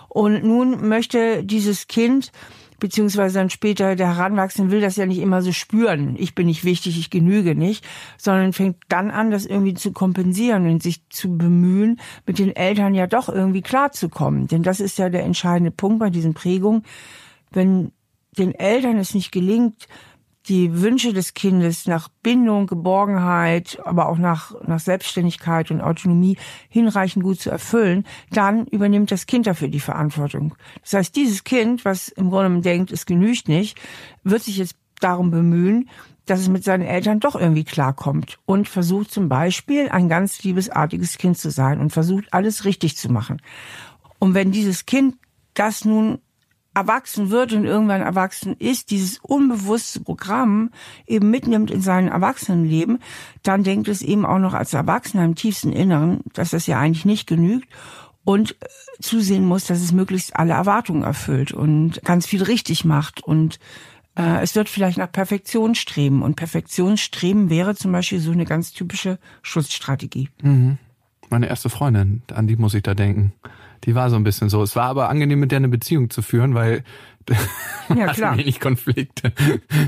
Und 0.09 0.45
nun 0.45 0.89
möchte 0.89 1.45
dieses 1.45 1.89
Kind 1.89 2.33
beziehungsweise 2.79 3.39
dann 3.39 3.51
später 3.51 3.97
der 3.97 4.17
Heranwachsende 4.17 4.71
will 4.71 4.81
das 4.81 4.97
ja 4.97 5.07
nicht 5.07 5.19
immer 5.19 5.43
so 5.43 5.53
spüren. 5.53 6.17
Ich 6.19 6.35
bin 6.35 6.47
nicht 6.47 6.65
wichtig, 6.65 6.99
ich 6.99 7.11
genüge 7.11 7.55
nicht, 7.55 7.87
sondern 8.19 8.53
fängt 8.53 8.77
dann 8.89 9.11
an, 9.11 9.31
das 9.31 9.47
irgendwie 9.47 9.75
zu 9.75 9.93
kompensieren 9.93 10.69
und 10.69 10.83
sich 10.83 11.09
zu 11.09 11.37
bemühen, 11.37 12.01
mit 12.27 12.39
den 12.39 12.55
Eltern 12.55 12.95
ja 12.95 13.07
doch 13.07 13.29
irgendwie 13.29 13.63
klarzukommen. 13.63 14.47
Denn 14.47 14.63
das 14.63 14.81
ist 14.81 14.99
ja 14.99 15.09
der 15.09 15.25
entscheidende 15.25 15.71
Punkt 15.71 15.99
bei 15.99 16.11
diesen 16.11 16.35
Prägungen. 16.35 16.83
Wenn 17.51 17.93
den 18.39 18.55
Eltern 18.55 18.99
es 18.99 19.15
nicht 19.15 19.33
gelingt, 19.33 19.89
die 20.49 20.81
Wünsche 20.81 21.13
des 21.13 21.35
Kindes 21.35 21.87
nach 21.87 22.09
Bindung, 22.23 22.67
Geborgenheit, 22.67 23.79
aber 23.85 24.09
auch 24.09 24.19
nach, 24.19 24.55
nach 24.67 24.81
Selbstständigkeit 24.81 25.71
und 25.71 25.81
Autonomie 25.81 26.37
hinreichend 26.69 27.25
gut 27.25 27.41
zu 27.41 27.51
erfüllen, 27.51 28.05
dann 28.31 28.67
übernimmt 28.67 29.11
das 29.11 29.27
Kind 29.27 29.47
dafür 29.47 29.69
die 29.69 29.81
Verantwortung. 29.81 30.55
Das 30.83 30.95
heißt, 30.95 31.17
dieses 31.17 31.45
Kind, 31.45 31.85
was 31.85 32.09
im 32.09 32.31
Grunde 32.31 32.61
denkt, 32.61 32.93
es 32.93 33.07
genügt 33.07 33.49
nicht, 33.49 33.79
wird 34.23 34.43
sich 34.43 34.59
jetzt 34.59 34.77
darum 35.01 35.31
bemühen, 35.31 35.89
dass 36.27 36.41
es 36.41 36.49
mit 36.49 36.65
seinen 36.65 36.83
Eltern 36.83 37.21
doch 37.21 37.37
irgendwie 37.37 37.65
klarkommt 37.65 38.39
und 38.47 38.69
versucht 38.69 39.11
zum 39.11 39.29
Beispiel 39.29 39.89
ein 39.89 40.09
ganz 40.09 40.43
liebesartiges 40.43 41.19
Kind 41.19 41.39
zu 41.39 41.51
sein 41.51 41.81
und 41.81 41.91
versucht 41.91 42.33
alles 42.33 42.65
richtig 42.65 42.97
zu 42.97 43.11
machen. 43.11 43.41
Und 44.19 44.35
wenn 44.35 44.51
dieses 44.51 44.87
Kind 44.87 45.17
das 45.55 45.85
nun 45.85 46.19
erwachsen 46.77 47.31
wird 47.31 47.55
und 47.55 47.65
irgendwann 47.65 48.03
erwachsen 48.03 48.55
ist, 48.59 48.91
dieses 48.91 49.19
unbewusste 49.19 50.01
Programm 50.01 50.71
eben 51.07 51.31
mitnimmt 51.31 51.71
in 51.71 51.81
sein 51.81 52.09
Erwachsenenleben, 52.09 52.99
dann 53.43 53.65
denkt 53.65 53.89
es 53.89 54.03
eben 54.03 54.27
auch 54.27 54.39
noch 54.39 54.53
als 54.53 54.75
Erwachsener 54.75 55.25
im 55.25 55.35
tiefsten 55.35 55.73
Inneren, 55.73 56.21
dass 56.35 56.51
das 56.51 56.67
ja 56.67 56.79
eigentlich 56.79 57.07
nicht 57.07 57.27
genügt 57.27 57.69
und 58.25 58.53
äh, 58.61 58.67
zusehen 59.01 59.47
muss, 59.47 59.65
dass 59.65 59.81
es 59.81 59.93
möglichst 59.93 60.37
alle 60.37 60.53
Erwartungen 60.53 61.03
erfüllt 61.03 61.53
und 61.53 62.03
ganz 62.05 62.27
viel 62.27 62.43
richtig 62.43 62.85
macht 62.85 63.25
und 63.25 63.59
äh, 64.15 64.43
es 64.43 64.55
wird 64.55 64.69
vielleicht 64.69 64.99
nach 64.99 65.11
Perfektion 65.11 65.75
streben 65.75 66.23
und 66.23 66.37
Perfektionsstreben 66.37 67.49
wäre 67.49 67.75
zum 67.75 67.91
Beispiel 67.91 68.21
so 68.21 68.33
eine 68.33 68.45
ganz 68.45 68.73
typische 68.73 69.19
Schutzstrategie. 69.41 70.29
Mhm. 70.43 70.77
Meine 71.31 71.49
erste 71.49 71.71
Freundin, 71.71 72.23
an 72.35 72.47
die 72.47 72.57
muss 72.57 72.75
ich 72.75 72.83
da 72.83 72.95
denken. 72.95 73.33
Die 73.87 73.95
war 73.95 74.11
so 74.11 74.17
ein 74.17 74.25
bisschen 74.25 74.49
so. 74.49 74.63
Es 74.63 74.77
war 74.77 74.87
aber 74.87 75.09
angenehm, 75.09 75.41
mit 75.41 75.53
der 75.53 75.59
eine 75.59 75.69
Beziehung 75.69 76.11
zu 76.11 76.21
führen, 76.21 76.55
weil 76.55 76.83
ja, 77.97 78.13
klar. 78.13 78.37
wenig 78.37 78.61
Konflikte. 78.61 79.33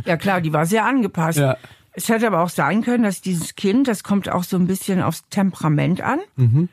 Ja 0.05 0.17
klar, 0.17 0.41
die 0.41 0.53
war 0.53 0.67
sehr 0.67 0.85
angepasst. 0.87 1.39
Ja. 1.39 1.57
Es 1.93 2.09
hätte 2.09 2.29
aber 2.29 2.43
auch 2.43 2.49
sein 2.49 2.83
können, 2.83 3.03
dass 3.03 3.21
dieses 3.21 3.57
Kind, 3.57 3.89
das 3.89 4.05
kommt 4.05 4.29
auch 4.29 4.45
so 4.45 4.57
ein 4.57 4.67
bisschen 4.67 5.03
aufs 5.03 5.25
Temperament 5.31 6.01
an. 6.01 6.21
Mhm. 6.37 6.69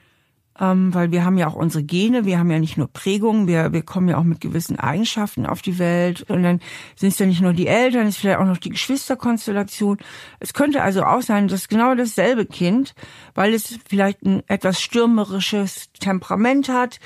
Ähm, 0.59 0.93
weil 0.93 1.11
wir 1.11 1.25
haben 1.25 1.37
ja 1.37 1.47
auch 1.47 1.55
unsere 1.55 1.83
Gene, 1.83 2.25
wir 2.25 2.39
haben 2.39 2.49
ja 2.49 2.59
nicht 2.59 2.77
nur 2.77 2.87
Prägungen, 2.87 3.47
wir, 3.47 3.73
wir 3.73 3.81
kommen 3.81 4.07
ja 4.07 4.17
auch 4.17 4.23
mit 4.23 4.39
gewissen 4.39 4.79
Eigenschaften 4.79 5.45
auf 5.45 5.61
die 5.61 5.79
Welt 5.79 6.21
und 6.29 6.43
dann 6.43 6.61
sind 6.95 7.09
es 7.09 7.19
ja 7.19 7.25
nicht 7.25 7.41
nur 7.41 7.53
die 7.53 7.67
Eltern, 7.67 8.07
es 8.07 8.15
ist 8.15 8.21
vielleicht 8.21 8.39
auch 8.39 8.45
noch 8.45 8.57
die 8.57 8.69
Geschwisterkonstellation. 8.69 9.97
Es 10.39 10.53
könnte 10.53 10.81
also 10.81 11.03
auch 11.03 11.21
sein, 11.21 11.47
dass 11.47 11.67
genau 11.67 11.93
dasselbe 11.93 12.45
Kind, 12.45 12.95
weil 13.33 13.53
es 13.53 13.79
vielleicht 13.87 14.23
ein 14.23 14.43
etwas 14.47 14.81
stürmerisches 14.81 15.91
Temperament 15.99 16.69
hat 16.69 16.99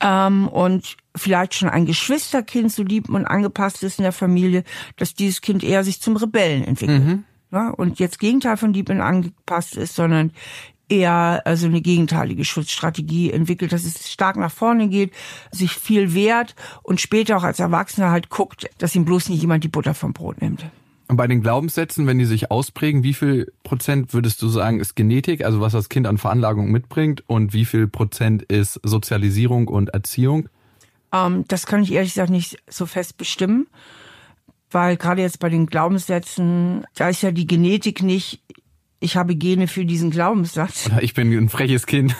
ähm, 0.00 0.46
und 0.48 0.96
vielleicht 1.16 1.54
schon 1.54 1.70
ein 1.70 1.86
Geschwisterkind 1.86 2.70
so 2.70 2.82
lieb 2.82 3.08
und 3.08 3.24
angepasst 3.24 3.82
ist 3.82 3.98
in 3.98 4.02
der 4.02 4.12
Familie, 4.12 4.64
dass 4.96 5.14
dieses 5.14 5.40
Kind 5.40 5.64
eher 5.64 5.84
sich 5.84 6.00
zum 6.00 6.16
Rebellen 6.16 6.64
entwickelt. 6.64 7.04
Mhm. 7.04 7.24
Ja, 7.52 7.70
und 7.70 7.98
jetzt 7.98 8.20
Gegenteil 8.20 8.56
von 8.56 8.72
lieb 8.72 8.90
und 8.90 9.00
angepasst 9.00 9.76
ist, 9.76 9.94
sondern 9.96 10.32
eher 10.90 11.42
also 11.44 11.66
eine 11.66 11.80
gegenteilige 11.80 12.44
Schutzstrategie 12.44 13.30
entwickelt, 13.30 13.72
dass 13.72 13.84
es 13.84 14.10
stark 14.10 14.36
nach 14.36 14.50
vorne 14.50 14.88
geht, 14.88 15.12
sich 15.50 15.72
viel 15.72 16.14
wehrt 16.14 16.54
und 16.82 17.00
später 17.00 17.36
auch 17.36 17.44
als 17.44 17.60
Erwachsener 17.60 18.10
halt 18.10 18.28
guckt, 18.28 18.68
dass 18.78 18.94
ihm 18.94 19.04
bloß 19.04 19.28
nicht 19.28 19.40
jemand 19.40 19.64
die 19.64 19.68
Butter 19.68 19.94
vom 19.94 20.12
Brot 20.12 20.40
nimmt. 20.42 20.64
Und 21.10 21.16
bei 21.16 21.26
den 21.26 21.42
Glaubenssätzen, 21.42 22.06
wenn 22.06 22.18
die 22.18 22.24
sich 22.24 22.52
ausprägen, 22.52 23.02
wie 23.02 23.14
viel 23.14 23.52
Prozent 23.64 24.14
würdest 24.14 24.40
du 24.42 24.48
sagen, 24.48 24.78
ist 24.78 24.94
Genetik, 24.94 25.44
also 25.44 25.60
was 25.60 25.72
das 25.72 25.88
Kind 25.88 26.06
an 26.06 26.18
Veranlagung 26.18 26.70
mitbringt, 26.70 27.24
und 27.26 27.52
wie 27.52 27.64
viel 27.64 27.88
Prozent 27.88 28.42
ist 28.44 28.78
Sozialisierung 28.84 29.66
und 29.66 29.88
Erziehung? 29.88 30.48
Ähm, 31.12 31.44
das 31.48 31.66
kann 31.66 31.82
ich 31.82 31.92
ehrlich 31.92 32.12
gesagt 32.14 32.30
nicht 32.30 32.58
so 32.68 32.86
fest 32.86 33.16
bestimmen, 33.18 33.66
weil 34.70 34.96
gerade 34.96 35.22
jetzt 35.22 35.40
bei 35.40 35.48
den 35.48 35.66
Glaubenssätzen, 35.66 36.84
da 36.94 37.08
ist 37.08 37.22
ja 37.22 37.32
die 37.32 37.48
Genetik 37.48 38.04
nicht 38.04 38.40
ich 39.00 39.16
habe 39.16 39.34
Gene 39.34 39.66
für 39.66 39.86
diesen 39.86 40.10
Glaubenssatz. 40.10 40.90
Ich 41.00 41.14
bin 41.14 41.32
ein 41.32 41.48
freches 41.48 41.86
Kind. 41.86 42.14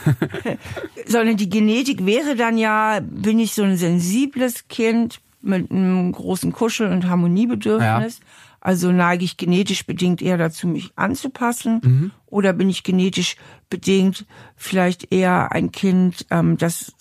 Sondern 1.07 1.37
die 1.37 1.51
Genetik 1.51 2.07
wäre 2.07 2.37
dann 2.37 2.57
ja, 2.57 3.01
bin 3.01 3.39
ich 3.39 3.53
so 3.53 3.63
ein 3.63 3.77
sensibles 3.77 4.67
Kind 4.69 5.21
mit 5.43 5.71
einem 5.71 6.11
großen 6.13 6.53
Kuschel- 6.53 6.91
und 6.91 7.07
Harmoniebedürfnis. 7.07 8.19
Ja. 8.19 8.27
Also 8.63 8.93
neige 8.93 9.25
ich 9.25 9.37
genetisch 9.37 9.87
bedingt 9.87 10.23
eher 10.23 10.39
dazu, 10.39 10.69
mich 10.69 10.93
anzupassen. 10.97 11.81
Mhm. 11.83 12.11
Oder 12.27 12.55
bin 12.55 12.71
ich 12.71 12.83
genetisch 12.83 13.37
bedingt 13.69 14.27
vielleicht 14.57 15.13
eher 15.13 15.53
ein 15.53 15.73
Kind, 15.73 16.27
ähm, 16.31 16.57
das 16.57 16.93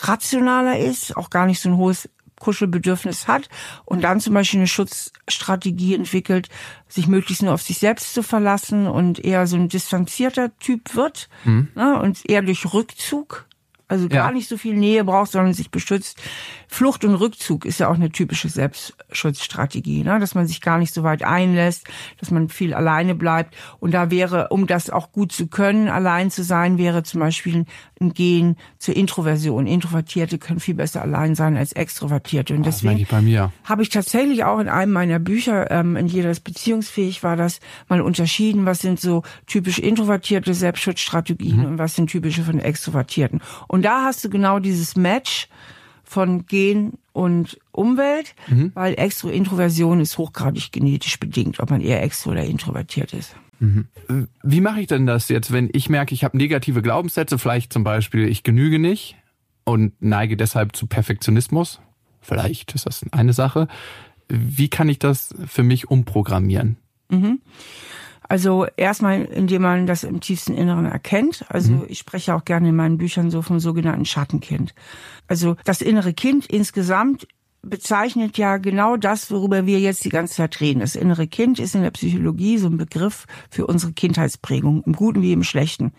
rationaler 0.00 0.78
ist, 0.78 1.16
auch 1.16 1.30
gar 1.30 1.46
nicht 1.46 1.60
so 1.60 1.68
ein 1.68 1.76
hohes 1.76 2.08
Kuschelbedürfnis 2.44 3.26
hat 3.26 3.48
und 3.86 4.04
dann 4.04 4.20
zum 4.20 4.34
Beispiel 4.34 4.60
eine 4.60 4.66
Schutzstrategie 4.66 5.94
entwickelt, 5.94 6.48
sich 6.88 7.06
möglichst 7.06 7.42
nur 7.42 7.54
auf 7.54 7.62
sich 7.62 7.78
selbst 7.78 8.12
zu 8.12 8.22
verlassen 8.22 8.86
und 8.86 9.24
eher 9.24 9.46
so 9.46 9.56
ein 9.56 9.68
distanzierter 9.68 10.56
Typ 10.58 10.94
wird 10.94 11.28
mhm. 11.44 11.68
ne, 11.74 11.98
und 12.00 12.28
eher 12.28 12.42
durch 12.42 12.72
Rückzug 12.74 13.46
also 13.86 14.08
gar 14.08 14.28
ja. 14.28 14.32
nicht 14.32 14.48
so 14.48 14.56
viel 14.56 14.74
Nähe 14.74 15.04
braucht, 15.04 15.32
sondern 15.32 15.52
sich 15.52 15.70
beschützt. 15.70 16.20
Flucht 16.68 17.04
und 17.04 17.14
Rückzug 17.14 17.64
ist 17.64 17.80
ja 17.80 17.88
auch 17.88 17.94
eine 17.94 18.10
typische 18.10 18.48
Selbstschutzstrategie, 18.48 20.02
ne? 20.02 20.18
dass 20.18 20.34
man 20.34 20.46
sich 20.46 20.60
gar 20.60 20.78
nicht 20.78 20.92
so 20.94 21.02
weit 21.02 21.22
einlässt, 21.22 21.86
dass 22.18 22.30
man 22.30 22.48
viel 22.48 22.74
alleine 22.74 23.14
bleibt. 23.14 23.54
Und 23.80 23.92
da 23.92 24.10
wäre, 24.10 24.48
um 24.48 24.66
das 24.66 24.90
auch 24.90 25.12
gut 25.12 25.32
zu 25.32 25.46
können, 25.46 25.88
allein 25.88 26.30
zu 26.30 26.42
sein, 26.42 26.78
wäre 26.78 27.02
zum 27.02 27.20
Beispiel 27.20 27.66
ein 28.00 28.14
Gehen 28.14 28.56
zur 28.78 28.96
Introversion. 28.96 29.66
Introvertierte 29.66 30.38
können 30.38 30.60
viel 30.60 30.74
besser 30.74 31.02
allein 31.02 31.34
sein 31.34 31.56
als 31.56 31.72
Extrovertierte. 31.72 32.54
Und 32.54 32.66
deswegen 32.66 33.06
bei 33.10 33.20
mir. 33.20 33.52
habe 33.64 33.82
ich 33.82 33.90
tatsächlich 33.90 34.44
auch 34.44 34.58
in 34.58 34.68
einem 34.68 34.92
meiner 34.92 35.18
Bücher, 35.18 35.70
ähm, 35.70 35.96
in 35.96 36.06
jeder 36.06 36.34
beziehungsfähig 36.34 37.22
war 37.22 37.36
das, 37.36 37.60
mal 37.88 38.00
unterschieden, 38.00 38.66
was 38.66 38.80
sind 38.80 38.98
so 38.98 39.22
typisch 39.46 39.78
introvertierte 39.78 40.54
Selbstschutzstrategien 40.54 41.58
mhm. 41.58 41.64
und 41.66 41.78
was 41.78 41.94
sind 41.94 42.10
typische 42.10 42.42
von 42.42 42.58
Extrovertierten. 42.58 43.40
Und 43.68 43.83
da 43.84 44.04
hast 44.04 44.24
du 44.24 44.30
genau 44.30 44.58
dieses 44.58 44.96
Match 44.96 45.48
von 46.04 46.46
Gen 46.46 46.94
und 47.12 47.58
Umwelt, 47.72 48.34
mhm. 48.48 48.72
weil 48.74 48.94
Extro-Introversion 48.94 50.00
ist 50.00 50.18
hochgradig 50.18 50.72
genetisch 50.72 51.18
bedingt, 51.18 51.60
ob 51.60 51.70
man 51.70 51.80
eher 51.80 52.02
extro 52.02 52.30
oder 52.30 52.44
introvertiert 52.44 53.12
ist. 53.12 53.34
Mhm. 53.60 53.88
Wie 54.42 54.60
mache 54.60 54.80
ich 54.80 54.86
denn 54.86 55.06
das 55.06 55.28
jetzt, 55.28 55.52
wenn 55.52 55.70
ich 55.72 55.88
merke, 55.88 56.14
ich 56.14 56.24
habe 56.24 56.36
negative 56.36 56.82
Glaubenssätze, 56.82 57.38
vielleicht 57.38 57.72
zum 57.72 57.84
Beispiel, 57.84 58.28
ich 58.28 58.42
genüge 58.42 58.78
nicht 58.78 59.16
und 59.64 59.92
neige 60.00 60.36
deshalb 60.36 60.76
zu 60.76 60.86
Perfektionismus? 60.86 61.80
Vielleicht 62.20 62.74
ist 62.74 62.86
das 62.86 63.04
eine 63.12 63.32
Sache. 63.32 63.68
Wie 64.28 64.68
kann 64.68 64.88
ich 64.88 64.98
das 64.98 65.34
für 65.46 65.62
mich 65.62 65.90
umprogrammieren? 65.90 66.76
Mhm. 67.10 67.40
Also 68.28 68.66
erstmal, 68.76 69.22
indem 69.22 69.62
man 69.62 69.86
das 69.86 70.02
im 70.02 70.20
tiefsten 70.20 70.54
Inneren 70.54 70.86
erkennt. 70.86 71.44
Also 71.48 71.72
mhm. 71.72 71.84
ich 71.88 71.98
spreche 71.98 72.34
auch 72.34 72.44
gerne 72.44 72.70
in 72.70 72.76
meinen 72.76 72.98
Büchern 72.98 73.30
so 73.30 73.42
vom 73.42 73.60
sogenannten 73.60 74.06
Schattenkind. 74.06 74.74
Also 75.28 75.56
das 75.64 75.82
innere 75.82 76.14
Kind 76.14 76.46
insgesamt 76.46 77.28
bezeichnet 77.62 78.36
ja 78.38 78.58
genau 78.58 78.96
das, 78.96 79.30
worüber 79.30 79.66
wir 79.66 79.80
jetzt 79.80 80.04
die 80.04 80.10
ganze 80.10 80.34
Zeit 80.34 80.60
reden. 80.60 80.80
Das 80.80 80.96
innere 80.96 81.26
Kind 81.26 81.58
ist 81.58 81.74
in 81.74 81.82
der 81.82 81.90
Psychologie 81.90 82.58
so 82.58 82.68
ein 82.68 82.76
Begriff 82.76 83.26
für 83.50 83.66
unsere 83.66 83.92
Kindheitsprägung, 83.92 84.82
im 84.84 84.92
Guten 84.94 85.22
wie 85.22 85.32
im 85.32 85.44
Schlechten. 85.44 85.92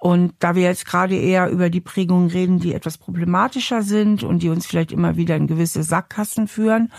Und 0.00 0.32
da 0.38 0.54
wir 0.54 0.62
jetzt 0.62 0.86
gerade 0.86 1.14
eher 1.14 1.50
über 1.50 1.68
die 1.68 1.82
Prägungen 1.82 2.30
reden, 2.30 2.58
die 2.58 2.72
etwas 2.72 2.96
problematischer 2.96 3.82
sind 3.82 4.24
und 4.24 4.42
die 4.42 4.48
uns 4.48 4.66
vielleicht 4.66 4.92
immer 4.92 5.16
wieder 5.16 5.36
in 5.36 5.46
gewisse 5.46 5.82
Sackkassen 5.82 6.48
führen, 6.48 6.90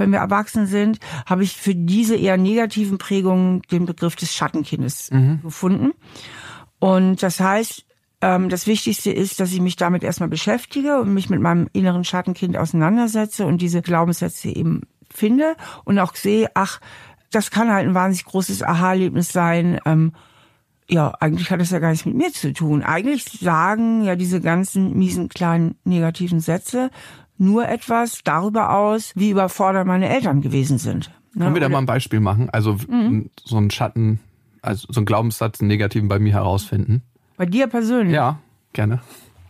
wenn 0.00 0.10
wir 0.10 0.18
erwachsen 0.18 0.66
sind, 0.66 0.98
habe 1.26 1.44
ich 1.44 1.56
für 1.56 1.74
diese 1.74 2.16
eher 2.16 2.36
negativen 2.36 2.98
Prägungen 2.98 3.62
den 3.70 3.86
Begriff 3.86 4.16
des 4.16 4.34
Schattenkindes 4.34 5.10
mhm. 5.12 5.40
gefunden. 5.42 5.92
Und 6.80 7.22
das 7.22 7.38
heißt, 7.38 7.84
ähm, 8.22 8.48
das 8.48 8.66
Wichtigste 8.66 9.12
ist, 9.12 9.38
dass 9.38 9.52
ich 9.52 9.60
mich 9.60 9.76
damit 9.76 10.02
erstmal 10.02 10.28
beschäftige 10.28 11.00
und 11.00 11.14
mich 11.14 11.30
mit 11.30 11.40
meinem 11.40 11.68
inneren 11.72 12.04
Schattenkind 12.04 12.56
auseinandersetze 12.56 13.46
und 13.46 13.62
diese 13.62 13.82
Glaubenssätze 13.82 14.48
eben 14.48 14.82
finde 15.10 15.56
und 15.84 15.98
auch 15.98 16.14
sehe, 16.14 16.50
ach, 16.54 16.80
das 17.30 17.50
kann 17.50 17.72
halt 17.72 17.86
ein 17.86 17.94
wahnsinnig 17.94 18.24
großes 18.24 18.62
Aha-Erlebnis 18.62 19.28
sein. 19.28 19.80
Ähm, 19.84 20.12
ja, 20.88 21.12
eigentlich 21.20 21.50
hat 21.50 21.60
das 21.60 21.70
ja 21.70 21.78
gar 21.78 21.90
nichts 21.90 22.06
mit 22.06 22.16
mir 22.16 22.32
zu 22.32 22.52
tun. 22.52 22.82
Eigentlich 22.82 23.24
sagen 23.24 24.02
ja 24.02 24.16
diese 24.16 24.40
ganzen 24.40 24.98
miesen 24.98 25.28
kleinen 25.28 25.76
negativen 25.84 26.40
Sätze 26.40 26.90
nur 27.40 27.68
etwas 27.68 28.20
darüber 28.22 28.76
aus, 28.76 29.12
wie 29.16 29.30
überfordert 29.30 29.86
meine 29.86 30.08
Eltern 30.08 30.42
gewesen 30.42 30.78
sind. 30.78 31.10
Ne? 31.34 31.44
Können 31.44 31.54
wir 31.54 31.60
da 31.60 31.68
mal 31.68 31.78
ein 31.78 31.86
Beispiel 31.86 32.20
machen? 32.20 32.50
Also 32.50 32.76
mhm. 32.88 33.30
so 33.42 33.56
ein 33.56 33.70
Schatten, 33.70 34.20
also 34.62 34.86
so 34.90 35.00
ein 35.00 35.06
Glaubenssatz, 35.06 35.60
einen 35.60 35.68
negativen 35.68 36.08
bei 36.08 36.18
mir 36.18 36.34
herausfinden. 36.34 37.02
Bei 37.36 37.46
dir 37.46 37.66
persönlich? 37.66 38.14
Ja, 38.14 38.38
gerne. 38.72 39.00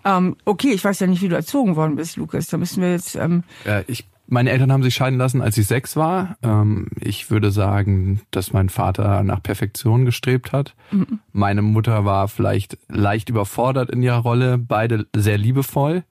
Ähm, 0.05 0.37
okay, 0.45 0.73
ich 0.73 0.85
weiß 0.85 1.01
ja 1.01 1.07
nicht, 1.07 1.21
wie 1.21 1.29
du 1.29 1.35
erzogen 1.35 1.77
worden 1.77 1.97
bist, 1.97 2.17
Lukas. 2.17 2.47
Da 2.47 2.57
müssen 2.57 2.81
wir 2.81 2.93
jetzt. 2.93 3.17
Ähm 3.17 3.43
ja, 3.65 3.83
ich, 3.87 4.07
meine 4.27 4.51
Eltern 4.51 4.73
haben 4.73 4.85
sich 4.85 4.95
scheiden 4.95 5.19
lassen, 5.19 5.43
als 5.43 5.59
ich 5.59 5.67
sechs 5.67 5.97
war. 5.97 6.37
Ähm, 6.43 6.89
ich 7.01 7.31
würde 7.31 7.51
sagen, 7.51 8.21
dass 8.31 8.53
mein 8.53 8.69
Vater 8.69 9.25
nach 9.25 9.43
Perfektion 9.43 10.05
gestrebt 10.05 10.53
hat. 10.53 10.77
Mhm. 10.93 11.19
Meine 11.33 11.63
Mutter 11.63 12.05
war 12.05 12.29
vielleicht 12.29 12.79
leicht 12.89 13.29
überfordert 13.29 13.91
in 13.91 14.03
ihrer 14.03 14.19
Rolle, 14.19 14.57
beide 14.57 15.07
sehr 15.15 15.37
liebevoll. 15.37 16.05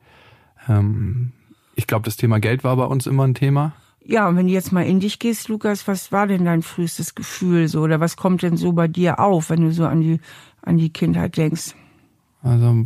Ähm, 0.68 1.32
ich 1.80 1.88
glaube, 1.88 2.04
das 2.04 2.18
Thema 2.18 2.40
Geld 2.40 2.66
war 2.66 2.76
bei 2.76 2.84
uns 2.84 3.08
immer 3.08 3.26
ein 3.26 3.34
Thema. 3.34 3.74
Ja, 4.04 4.28
und 4.28 4.36
wenn 4.36 4.48
du 4.48 4.54
jetzt 4.54 4.74
mal 4.74 4.86
in 4.86 5.00
dich 5.00 5.18
gehst, 5.18 5.48
Lukas, 5.48 5.88
was 5.88 6.12
war 6.12 6.28
denn 6.28 6.44
dein 6.44 6.62
frühestes 6.62 7.16
Gefühl 7.16 7.68
so 7.70 7.82
oder 7.82 8.00
was 8.00 8.18
kommt 8.18 8.42
denn 8.42 8.58
so 8.58 8.74
bei 8.74 8.88
dir 8.88 9.20
auf, 9.20 9.50
wenn 9.50 9.62
du 9.62 9.72
so 9.72 9.86
an 9.86 10.02
die 10.02 10.20
an 10.62 10.78
die 10.78 10.92
Kindheit 10.92 11.38
denkst? 11.38 11.76
Also 12.42 12.86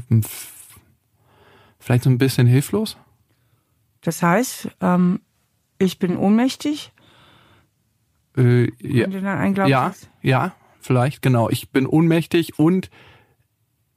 vielleicht 1.79 2.03
so 2.03 2.09
ein 2.11 2.19
bisschen 2.19 2.45
hilflos. 2.45 2.97
Das 4.01 4.21
heißt, 4.21 4.69
ähm, 4.81 5.21
ich 5.79 5.97
bin 5.97 6.15
ohnmächtig. 6.15 6.91
Äh, 8.37 8.71
ja, 8.79 9.07
ja, 9.65 9.93
ja, 10.21 10.51
vielleicht 10.81 11.21
genau. 11.21 11.49
Ich 11.49 11.71
bin 11.71 11.87
ohnmächtig 11.87 12.59
und 12.59 12.91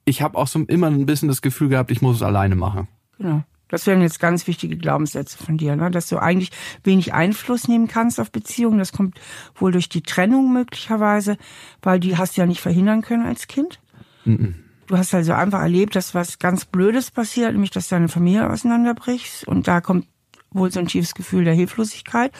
ich 0.05 0.23
habe 0.23 0.37
auch 0.37 0.47
so 0.47 0.59
immer 0.61 0.87
ein 0.87 1.05
bisschen 1.05 1.27
das 1.27 1.43
Gefühl 1.43 1.69
gehabt, 1.69 1.91
ich 1.91 2.01
muss 2.01 2.15
es 2.15 2.23
alleine 2.23 2.55
machen. 2.55 2.87
Genau. 3.17 3.43
Das 3.69 3.85
wären 3.85 4.01
jetzt 4.01 4.19
ganz 4.19 4.47
wichtige 4.47 4.77
Glaubenssätze 4.77 5.37
von 5.37 5.57
dir, 5.57 5.75
ne? 5.75 5.91
dass 5.91 6.07
du 6.07 6.17
eigentlich 6.17 6.51
wenig 6.83 7.13
Einfluss 7.13 7.67
nehmen 7.67 7.87
kannst 7.87 8.19
auf 8.19 8.31
Beziehungen. 8.31 8.79
Das 8.79 8.91
kommt 8.91 9.19
wohl 9.55 9.71
durch 9.71 9.89
die 9.89 10.03
Trennung 10.03 10.53
möglicherweise, 10.53 11.37
weil 11.81 11.99
die 11.99 12.17
hast 12.17 12.37
du 12.37 12.41
ja 12.41 12.47
nicht 12.47 12.61
verhindern 12.61 13.01
können 13.01 13.25
als 13.25 13.47
Kind. 13.47 13.79
Mhm. 14.25 14.55
Du 14.87 14.97
hast 14.97 15.13
also 15.13 15.33
einfach 15.33 15.61
erlebt, 15.61 15.95
dass 15.97 16.15
was 16.15 16.39
ganz 16.39 16.63
Blödes 16.63 17.11
passiert, 17.11 17.51
nämlich 17.51 17.71
dass 17.71 17.89
deine 17.89 18.07
Familie 18.07 18.49
auseinanderbricht 18.49 19.45
und 19.45 19.67
da 19.67 19.81
kommt 19.81 20.07
wohl 20.51 20.71
so 20.71 20.79
ein 20.79 20.87
tiefes 20.87 21.13
Gefühl 21.13 21.43
der 21.43 21.53
Hilflosigkeit. 21.53 22.31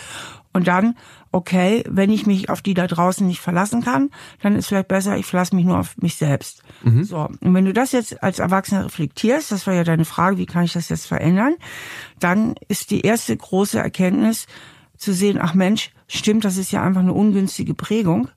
Und 0.54 0.68
dann, 0.68 0.96
okay, 1.32 1.84
wenn 1.88 2.10
ich 2.10 2.26
mich 2.26 2.50
auf 2.50 2.62
die 2.62 2.74
da 2.74 2.88
draußen 2.88 3.28
nicht 3.28 3.42
verlassen 3.42 3.84
kann, 3.84 4.10
dann 4.42 4.56
ist 4.56 4.68
vielleicht 4.68 4.88
besser, 4.88 5.18
ich 5.18 5.26
verlasse 5.26 5.56
mich 5.56 5.66
nur 5.66 5.80
auf 5.80 5.98
mich 5.98 6.16
selbst. 6.16 6.64
Mhm. 6.84 7.04
So. 7.04 7.30
Und 7.42 7.54
wenn 7.54 7.66
du 7.66 7.74
das 7.74 7.92
jetzt 7.92 8.24
als 8.24 8.40
Erwachsener 8.40 8.86
reflektierst, 8.86 9.52
das 9.52 9.68
war 9.68 9.74
ja 9.74 9.84
deine 9.84 10.06
Frage, 10.06 10.38
wie 10.38 10.46
kann 10.46 10.64
ich 10.64 10.74
das 10.74 10.90
jetzt 10.90 11.06
verändern? 11.06 11.56
Dann 12.20 12.56
ist 12.68 12.90
die 12.92 13.02
erste 13.02 13.36
große 13.38 13.78
Erkenntnis 13.78 14.48
zu 14.98 15.14
sehen, 15.14 15.38
ach 15.40 15.54
Mensch, 15.54 15.92
stimmt, 16.08 16.44
das 16.44 16.58
ist 16.58 16.72
ja 16.72 16.82
einfach 16.82 17.02
eine 17.02 17.14
ungünstige 17.14 17.76
Prägung. 17.76 18.30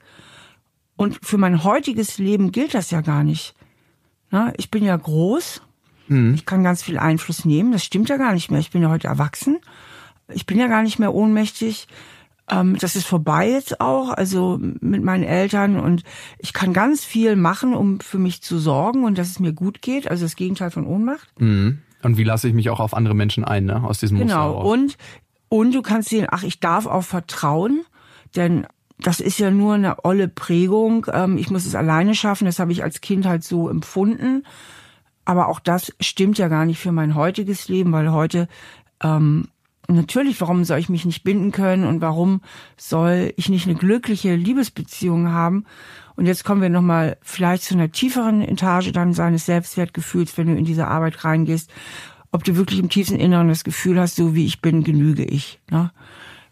Und 0.96 1.18
für 1.22 1.38
mein 1.38 1.64
heutiges 1.64 2.18
Leben 2.18 2.52
gilt 2.52 2.74
das 2.74 2.90
ja 2.90 3.00
gar 3.00 3.24
nicht. 3.24 3.54
Na, 4.30 4.52
ich 4.58 4.70
bin 4.70 4.84
ja 4.84 4.96
groß. 4.96 5.62
Mhm. 6.10 6.34
Ich 6.34 6.44
kann 6.44 6.64
ganz 6.64 6.82
viel 6.82 6.98
Einfluss 6.98 7.44
nehmen. 7.44 7.72
Das 7.72 7.84
stimmt 7.84 8.08
ja 8.08 8.16
gar 8.16 8.34
nicht 8.34 8.50
mehr. 8.50 8.60
Ich 8.60 8.70
bin 8.70 8.82
ja 8.82 8.90
heute 8.90 9.06
erwachsen. 9.06 9.58
Ich 10.28 10.44
bin 10.44 10.58
ja 10.58 10.66
gar 10.66 10.82
nicht 10.82 10.98
mehr 10.98 11.14
ohnmächtig. 11.14 11.86
Ähm, 12.50 12.76
das 12.78 12.96
ist 12.96 13.06
vorbei 13.06 13.48
jetzt 13.48 13.80
auch, 13.80 14.10
also 14.10 14.58
mit 14.60 15.04
meinen 15.04 15.22
Eltern. 15.22 15.78
Und 15.78 16.02
ich 16.38 16.52
kann 16.52 16.72
ganz 16.72 17.04
viel 17.04 17.36
machen, 17.36 17.74
um 17.74 18.00
für 18.00 18.18
mich 18.18 18.42
zu 18.42 18.58
sorgen 18.58 19.04
und 19.04 19.18
dass 19.18 19.28
es 19.28 19.38
mir 19.38 19.52
gut 19.52 19.82
geht. 19.82 20.10
Also 20.10 20.24
das 20.24 20.34
Gegenteil 20.34 20.72
von 20.72 20.84
Ohnmacht. 20.84 21.28
Mhm. 21.38 21.78
Und 22.02 22.16
wie 22.16 22.24
lasse 22.24 22.48
ich 22.48 22.54
mich 22.54 22.70
auch 22.70 22.80
auf 22.80 22.94
andere 22.94 23.14
Menschen 23.14 23.44
ein, 23.44 23.66
ne? 23.66 23.84
Aus 23.84 24.00
diesem 24.00 24.18
Muster 24.18 24.34
Genau. 24.34 24.62
Und, 24.62 24.96
und 25.48 25.74
du 25.74 25.82
kannst 25.82 26.08
sehen, 26.08 26.26
ach, 26.28 26.42
ich 26.42 26.58
darf 26.58 26.86
auch 26.86 27.04
vertrauen, 27.04 27.82
denn 28.34 28.66
das 28.98 29.20
ist 29.20 29.38
ja 29.38 29.50
nur 29.50 29.74
eine 29.74 30.04
olle 30.04 30.26
Prägung. 30.26 31.06
Ähm, 31.12 31.38
ich 31.38 31.50
muss 31.50 31.66
es 31.66 31.76
alleine 31.76 32.16
schaffen. 32.16 32.46
Das 32.46 32.58
habe 32.58 32.72
ich 32.72 32.82
als 32.82 33.00
Kind 33.00 33.26
halt 33.26 33.44
so 33.44 33.68
empfunden. 33.68 34.44
Aber 35.30 35.46
auch 35.46 35.60
das 35.60 35.92
stimmt 36.00 36.38
ja 36.38 36.48
gar 36.48 36.66
nicht 36.66 36.80
für 36.80 36.90
mein 36.90 37.14
heutiges 37.14 37.68
Leben, 37.68 37.92
weil 37.92 38.10
heute 38.10 38.48
ähm, 39.00 39.46
natürlich, 39.86 40.40
warum 40.40 40.64
soll 40.64 40.80
ich 40.80 40.88
mich 40.88 41.04
nicht 41.04 41.22
binden 41.22 41.52
können 41.52 41.84
und 41.84 42.00
warum 42.00 42.40
soll 42.76 43.32
ich 43.36 43.48
nicht 43.48 43.68
eine 43.68 43.76
glückliche 43.76 44.34
Liebesbeziehung 44.34 45.28
haben? 45.28 45.66
Und 46.16 46.26
jetzt 46.26 46.42
kommen 46.44 46.62
wir 46.62 46.68
nochmal 46.68 47.16
vielleicht 47.22 47.62
zu 47.62 47.74
einer 47.74 47.92
tieferen 47.92 48.42
Etage 48.42 48.90
dann 48.90 49.12
seines 49.12 49.46
Selbstwertgefühls, 49.46 50.36
wenn 50.36 50.48
du 50.48 50.56
in 50.56 50.64
diese 50.64 50.88
Arbeit 50.88 51.24
reingehst, 51.24 51.70
ob 52.32 52.42
du 52.42 52.56
wirklich 52.56 52.80
im 52.80 52.88
tiefsten 52.88 53.20
Inneren 53.20 53.46
das 53.46 53.62
Gefühl 53.62 54.00
hast, 54.00 54.16
so 54.16 54.34
wie 54.34 54.46
ich 54.46 54.60
bin, 54.60 54.82
genüge 54.82 55.22
ich. 55.22 55.60
Ne? 55.70 55.92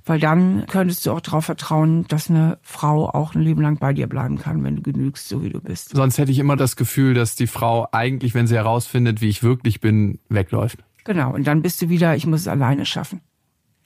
Weil 0.08 0.18
dann 0.18 0.66
könntest 0.66 1.04
du 1.06 1.12
auch 1.12 1.20
darauf 1.20 1.44
vertrauen, 1.44 2.04
dass 2.08 2.30
eine 2.30 2.58
Frau 2.62 3.08
auch 3.10 3.34
ein 3.34 3.42
Leben 3.42 3.60
lang 3.62 3.76
bei 3.78 3.92
dir 3.92 4.06
bleiben 4.08 4.38
kann, 4.38 4.64
wenn 4.64 4.76
du 4.76 4.82
genügst, 4.82 5.28
so 5.28 5.42
wie 5.42 5.50
du 5.50 5.60
bist. 5.60 5.90
Sonst 5.90 6.18
hätte 6.18 6.32
ich 6.32 6.38
immer 6.38 6.56
das 6.56 6.76
Gefühl, 6.76 7.14
dass 7.14 7.36
die 7.36 7.46
Frau 7.46 7.86
eigentlich, 7.92 8.34
wenn 8.34 8.46
sie 8.46 8.54
herausfindet, 8.56 9.20
wie 9.20 9.28
ich 9.28 9.42
wirklich 9.42 9.80
bin, 9.80 10.18
wegläuft. 10.28 10.78
Genau. 11.04 11.32
Und 11.34 11.46
dann 11.46 11.62
bist 11.62 11.80
du 11.82 11.88
wieder, 11.88 12.16
ich 12.16 12.26
muss 12.26 12.40
es 12.40 12.48
alleine 12.48 12.84
schaffen. 12.86 13.20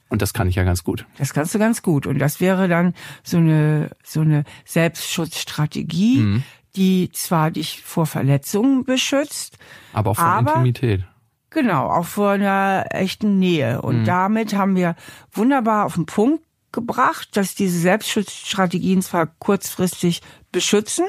Und 0.08 0.22
das 0.22 0.32
kann 0.32 0.46
ich 0.46 0.54
ja 0.56 0.64
ganz 0.64 0.84
gut. 0.84 1.06
Das 1.18 1.32
kannst 1.32 1.54
du 1.54 1.58
ganz 1.58 1.82
gut. 1.82 2.06
Und 2.06 2.18
das 2.18 2.38
wäre 2.40 2.68
dann 2.68 2.94
so 3.22 3.38
eine, 3.38 3.90
so 4.04 4.20
eine 4.20 4.44
Selbstschutzstrategie, 4.66 6.18
Mhm. 6.18 6.42
die 6.76 7.10
zwar 7.12 7.50
dich 7.50 7.82
vor 7.82 8.06
Verletzungen 8.06 8.84
beschützt, 8.84 9.58
Aber 9.92 10.10
auch 10.12 10.16
von 10.16 10.24
Aber- 10.24 10.52
Intimität. 10.56 11.04
Genau, 11.52 11.88
auch 11.88 12.06
vor 12.06 12.30
einer 12.30 12.86
echten 12.90 13.38
Nähe. 13.38 13.82
Und 13.82 14.04
damit 14.04 14.54
haben 14.54 14.76
wir 14.76 14.96
wunderbar 15.32 15.86
auf 15.86 15.94
den 15.94 16.06
Punkt 16.06 16.44
gebracht, 16.72 17.36
dass 17.36 17.54
diese 17.54 17.78
Selbstschutzstrategien 17.78 19.02
zwar 19.02 19.26
kurzfristig 19.26 20.22
beschützen, 20.50 21.04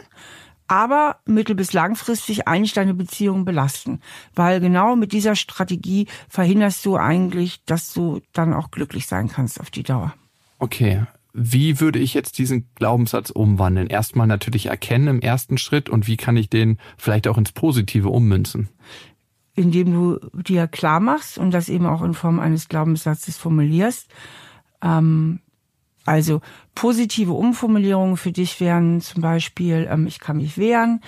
aber 0.68 1.18
mittel- 1.26 1.56
bis 1.56 1.74
langfristig 1.74 2.48
eigentlich 2.48 2.74
deine 2.74 2.94
Beziehung 2.94 3.46
belasten. 3.46 4.02
Weil 4.36 4.60
genau 4.60 4.96
mit 4.96 5.12
dieser 5.12 5.36
Strategie 5.36 6.08
verhinderst 6.30 6.86
du 6.86 6.98
eigentlich, 6.98 7.64
dass 7.66 7.94
du 7.94 8.22
dann 8.34 8.54
auch 8.54 8.72
glücklich 8.72 9.08
sein 9.08 9.30
kannst 9.30 9.60
auf 9.60 9.70
die 9.70 9.84
Dauer. 9.84 10.14
Okay. 10.60 11.06
Wie 11.36 11.80
würde 11.80 11.98
ich 11.98 12.14
jetzt 12.14 12.38
diesen 12.38 12.70
Glaubenssatz 12.76 13.32
umwandeln? 13.32 13.88
Erstmal 13.88 14.28
natürlich 14.28 14.68
erkennen 14.68 15.08
im 15.08 15.20
ersten 15.20 15.58
Schritt 15.58 15.90
und 15.90 16.06
wie 16.06 16.16
kann 16.16 16.38
ich 16.38 16.48
den 16.48 16.78
vielleicht 16.96 17.28
auch 17.28 17.40
ins 17.40 17.52
Positive 17.52 18.10
ummünzen? 18.10 18.70
Indem 19.56 19.92
du 19.92 20.20
dir 20.42 20.68
klar 20.68 21.00
machst 21.00 21.38
und 21.38 21.52
das 21.52 21.70
eben 21.70 21.86
auch 21.86 22.02
in 22.02 22.14
Form 22.14 22.40
eines 22.40 22.68
Glaubenssatzes 22.68 23.38
formulierst. 23.38 24.10
Ähm, 24.82 25.40
also 26.06 26.42
positive 26.76 27.32
Umformulierungen 27.32 28.18
für 28.18 28.32
dich 28.34 28.60
wären 28.60 29.00
zum 29.00 29.22
Beispiel, 29.22 29.88
ähm, 29.90 30.06
ich 30.06 30.20
kann 30.20 30.38
mich 30.38 30.58
wehren, 30.58 31.00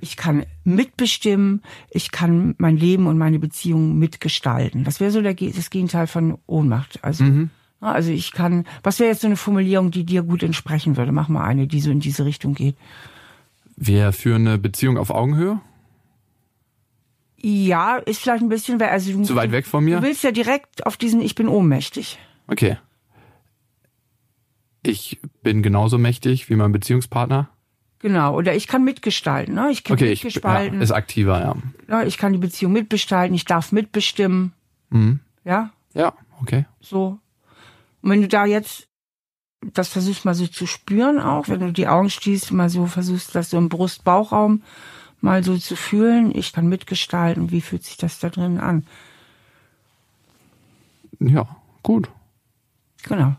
ich 0.00 0.16
kann 0.16 0.46
mitbestimmen, 0.62 1.62
ich 1.90 2.12
kann 2.12 2.54
mein 2.58 2.76
Leben 2.76 3.06
und 3.08 3.18
meine 3.18 3.40
Beziehung 3.40 3.98
mitgestalten. 3.98 4.84
Das 4.84 5.00
wäre 5.00 5.10
so 5.10 5.22
der, 5.22 5.34
das 5.34 5.70
Gegenteil 5.70 6.06
von 6.06 6.38
Ohnmacht. 6.46 7.00
Also, 7.02 7.24
ja, 7.82 7.92
also 7.92 8.12
ich 8.12 8.32
kann, 8.32 8.64
was 8.84 9.00
wäre 9.00 9.10
jetzt 9.10 9.22
so 9.22 9.26
eine 9.26 9.36
Formulierung, 9.36 9.90
die 9.90 10.04
dir 10.04 10.22
gut 10.22 10.42
entsprechen 10.44 10.96
würde? 10.96 11.10
Mach 11.10 11.28
mal 11.28 11.44
eine, 11.44 11.66
die 11.66 11.80
so 11.80 11.90
in 11.90 12.00
diese 12.00 12.24
Richtung 12.24 12.54
geht. 12.54 12.76
Wir 13.76 14.12
führen 14.12 14.46
eine 14.46 14.58
Beziehung 14.58 14.98
auf 14.98 15.10
Augenhöhe? 15.10 15.60
Ja, 17.46 17.96
ist 17.98 18.22
vielleicht 18.22 18.42
ein 18.42 18.48
bisschen, 18.48 18.80
weil- 18.80 18.88
also 18.88 19.12
du, 19.12 19.22
Zu 19.22 19.34
weit 19.36 19.52
weg 19.52 19.66
von 19.66 19.84
mir? 19.84 19.98
Du 19.98 20.02
willst 20.02 20.24
ja 20.24 20.30
direkt 20.30 20.86
auf 20.86 20.96
diesen 20.96 21.20
Ich 21.20 21.34
bin 21.34 21.46
ohnmächtig. 21.46 22.18
Okay. 22.46 22.78
Ich 24.82 25.20
bin 25.42 25.62
genauso 25.62 25.98
mächtig 25.98 26.48
wie 26.48 26.56
mein 26.56 26.72
Beziehungspartner. 26.72 27.50
Genau, 27.98 28.34
oder 28.36 28.54
ich 28.54 28.66
kann 28.66 28.82
mitgestalten. 28.84 29.54
Ne? 29.54 29.68
Ich 29.70 29.84
kann 29.84 29.94
Okay, 29.94 30.10
ich 30.12 30.22
ja, 30.22 30.26
mitgestalten. 30.26 30.80
ist 30.80 30.90
aktiver, 30.90 31.40
ja. 31.40 31.54
ne? 31.98 32.06
Ich 32.06 32.16
kann 32.18 32.32
die 32.32 32.38
Beziehung 32.38 32.72
mitgestalten, 32.72 33.34
ich 33.34 33.44
darf 33.44 33.72
mitbestimmen. 33.72 34.52
Mhm. 34.90 35.20
Ja, 35.44 35.70
Ja, 35.94 36.14
okay. 36.40 36.64
so. 36.80 37.18
Und 38.02 38.10
wenn 38.10 38.22
du 38.22 38.28
da 38.28 38.46
jetzt 38.46 38.88
das 39.72 39.88
versuchst 39.88 40.24
mal 40.26 40.34
so 40.34 40.46
zu 40.46 40.66
spüren 40.66 41.18
auch, 41.18 41.48
wenn 41.48 41.60
du 41.60 41.72
die 41.72 41.88
Augen 41.88 42.08
schließt, 42.10 42.52
mal 42.52 42.68
so 42.70 42.84
versuchst, 42.86 43.34
das 43.34 43.48
so 43.50 43.56
im 43.58 43.68
Brust-Bauchraum 43.70 44.62
mal 45.24 45.42
so 45.42 45.56
zu 45.56 45.74
fühlen, 45.74 46.36
ich 46.36 46.52
kann 46.52 46.68
mitgestalten, 46.68 47.50
wie 47.50 47.62
fühlt 47.62 47.82
sich 47.82 47.96
das 47.96 48.18
da 48.18 48.28
drin 48.28 48.60
an? 48.60 48.86
Ja, 51.18 51.48
gut. 51.82 52.10
Genau. 53.04 53.34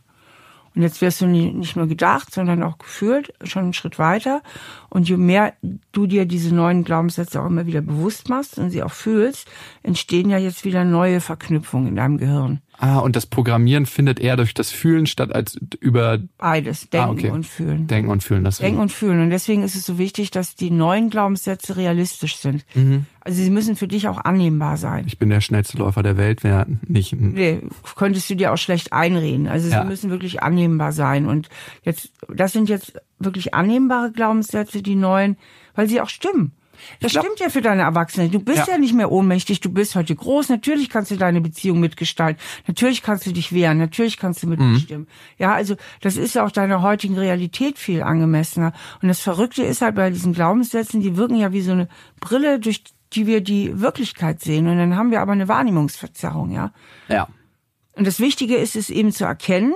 Und 0.75 0.81
jetzt 0.81 0.99
wirst 0.99 1.21
du 1.21 1.27
nicht 1.27 1.77
nur 1.77 1.87
gedacht, 1.87 2.33
sondern 2.33 2.61
auch 2.61 2.77
gefühlt, 2.77 3.33
schon 3.43 3.63
einen 3.63 3.73
Schritt 3.73 3.97
weiter. 3.97 4.41
Und 4.89 5.07
je 5.07 5.15
mehr 5.15 5.53
du 5.93 6.05
dir 6.05 6.25
diese 6.25 6.53
neuen 6.53 6.83
Glaubenssätze 6.83 7.41
auch 7.41 7.45
immer 7.45 7.65
wieder 7.65 7.81
bewusst 7.81 8.27
machst 8.27 8.57
und 8.57 8.71
sie 8.71 8.83
auch 8.83 8.91
fühlst, 8.91 9.47
entstehen 9.83 10.29
ja 10.29 10.37
jetzt 10.37 10.65
wieder 10.65 10.83
neue 10.83 11.21
Verknüpfungen 11.21 11.87
in 11.87 11.95
deinem 11.95 12.17
Gehirn. 12.17 12.61
Ah, 12.77 12.99
und 12.99 13.15
das 13.15 13.25
Programmieren 13.25 13.85
findet 13.85 14.19
eher 14.19 14.35
durch 14.37 14.53
das 14.53 14.71
Fühlen 14.71 15.05
statt 15.05 15.33
als 15.33 15.57
über 15.79 16.19
Beides, 16.37 16.89
denken 16.89 17.07
Ah, 17.07 17.11
okay. 17.11 17.29
und 17.29 17.45
fühlen. 17.45 17.87
Denken 17.87 18.09
und 18.11 18.23
Fühlen. 18.23 18.43
Das 18.43 18.57
Denken 18.57 18.79
und 18.81 18.91
fühlen. 18.91 19.21
Und 19.21 19.29
deswegen 19.29 19.63
ist 19.63 19.75
es 19.75 19.85
so 19.85 19.97
wichtig, 19.97 20.31
dass 20.31 20.55
die 20.55 20.71
neuen 20.71 21.09
Glaubenssätze 21.09 21.77
realistisch 21.77 22.37
sind. 22.37 22.65
Mhm. 22.75 23.05
Also 23.21 23.41
sie 23.41 23.49
müssen 23.49 23.75
für 23.75 23.87
dich 23.87 24.07
auch 24.07 24.17
annehmbar 24.23 24.77
sein. 24.77 25.05
ich 25.07 25.17
bin 25.17 25.29
der 25.29 25.41
schnellste 25.41 25.77
Läufer 25.77 26.03
der 26.03 26.17
Welt, 26.17 26.43
wäre 26.43 26.65
nicht 26.85 27.13
Nee, 27.19 27.61
könntest 27.95 28.29
du 28.29 28.35
dir 28.35 28.53
auch 28.53 28.57
schlecht 28.57 28.93
einreden. 28.93 29.47
Also 29.47 29.69
Ja. 29.69 29.81
sie 29.81 29.87
müssen 29.87 30.09
wirklich 30.11 30.43
annehmbar 30.43 30.91
sein. 30.91 31.25
Und 31.25 31.49
jetzt, 31.83 32.11
das 32.27 32.51
sind 32.51 32.69
jetzt 32.69 32.93
wirklich 33.19 33.53
annehmbare 33.53 34.11
Glaubenssätze, 34.11 34.81
die 34.81 34.95
neuen, 34.95 35.37
weil 35.75 35.87
sie 35.87 36.01
auch 36.01 36.09
stimmen. 36.09 36.51
Das 36.99 37.11
glaub- 37.11 37.25
stimmt 37.25 37.39
ja 37.39 37.49
für 37.49 37.61
deine 37.61 37.83
Erwachsene. 37.83 38.29
Du 38.29 38.39
bist 38.39 38.67
ja. 38.67 38.73
Ja. 38.73 38.77
nicht 38.77 38.93
mehr 38.93 39.11
ohnmächtig, 39.11 39.59
du 39.59 39.71
bist 39.71 39.95
heute 39.95 40.15
groß. 40.15 40.49
Natürlich 40.49 40.89
kannst 40.89 41.11
du 41.11 41.17
deine 41.17 41.41
Beziehung 41.41 41.79
mitgestalten. 41.79 42.41
Natürlich 42.67 43.01
kannst 43.01 43.25
du 43.25 43.31
dich 43.31 43.51
wehren. 43.53 43.77
Natürlich 43.77 44.17
kannst 44.17 44.43
du 44.43 44.47
mitbestimmen. 44.47 45.07
Ja, 45.37 45.53
also 45.53 45.75
das 46.01 46.17
ist 46.17 46.35
ja 46.35 46.45
auch 46.45 46.51
deiner 46.51 46.81
heutigen 46.81 47.17
Realität 47.17 47.77
viel 47.77 48.03
angemessener. 48.03 48.73
Und 49.01 49.07
das 49.07 49.21
Verrückte 49.21 49.63
ist 49.63 49.81
halt 49.81 49.95
bei 49.95 50.09
diesen 50.09 50.33
Glaubenssätzen, 50.33 51.01
die 51.01 51.17
wirken 51.17 51.35
ja 51.35 51.51
wie 51.51 51.61
so 51.61 51.71
eine 51.71 51.87
Brille, 52.19 52.59
durch 52.59 52.83
die 53.13 53.27
wir 53.27 53.41
die 53.41 53.79
Wirklichkeit 53.79 54.41
sehen. 54.41 54.67
Und 54.67 54.77
dann 54.77 54.95
haben 54.95 55.11
wir 55.11 55.21
aber 55.21 55.31
eine 55.31 55.47
Wahrnehmungsverzerrung, 55.47 56.51
ja. 56.51 56.71
Ja. 57.07 57.27
Und 57.93 58.05
das 58.05 58.19
Wichtige 58.19 58.55
ist 58.55 58.75
es 58.75 58.89
eben 58.89 59.11
zu 59.11 59.25
erkennen. 59.25 59.73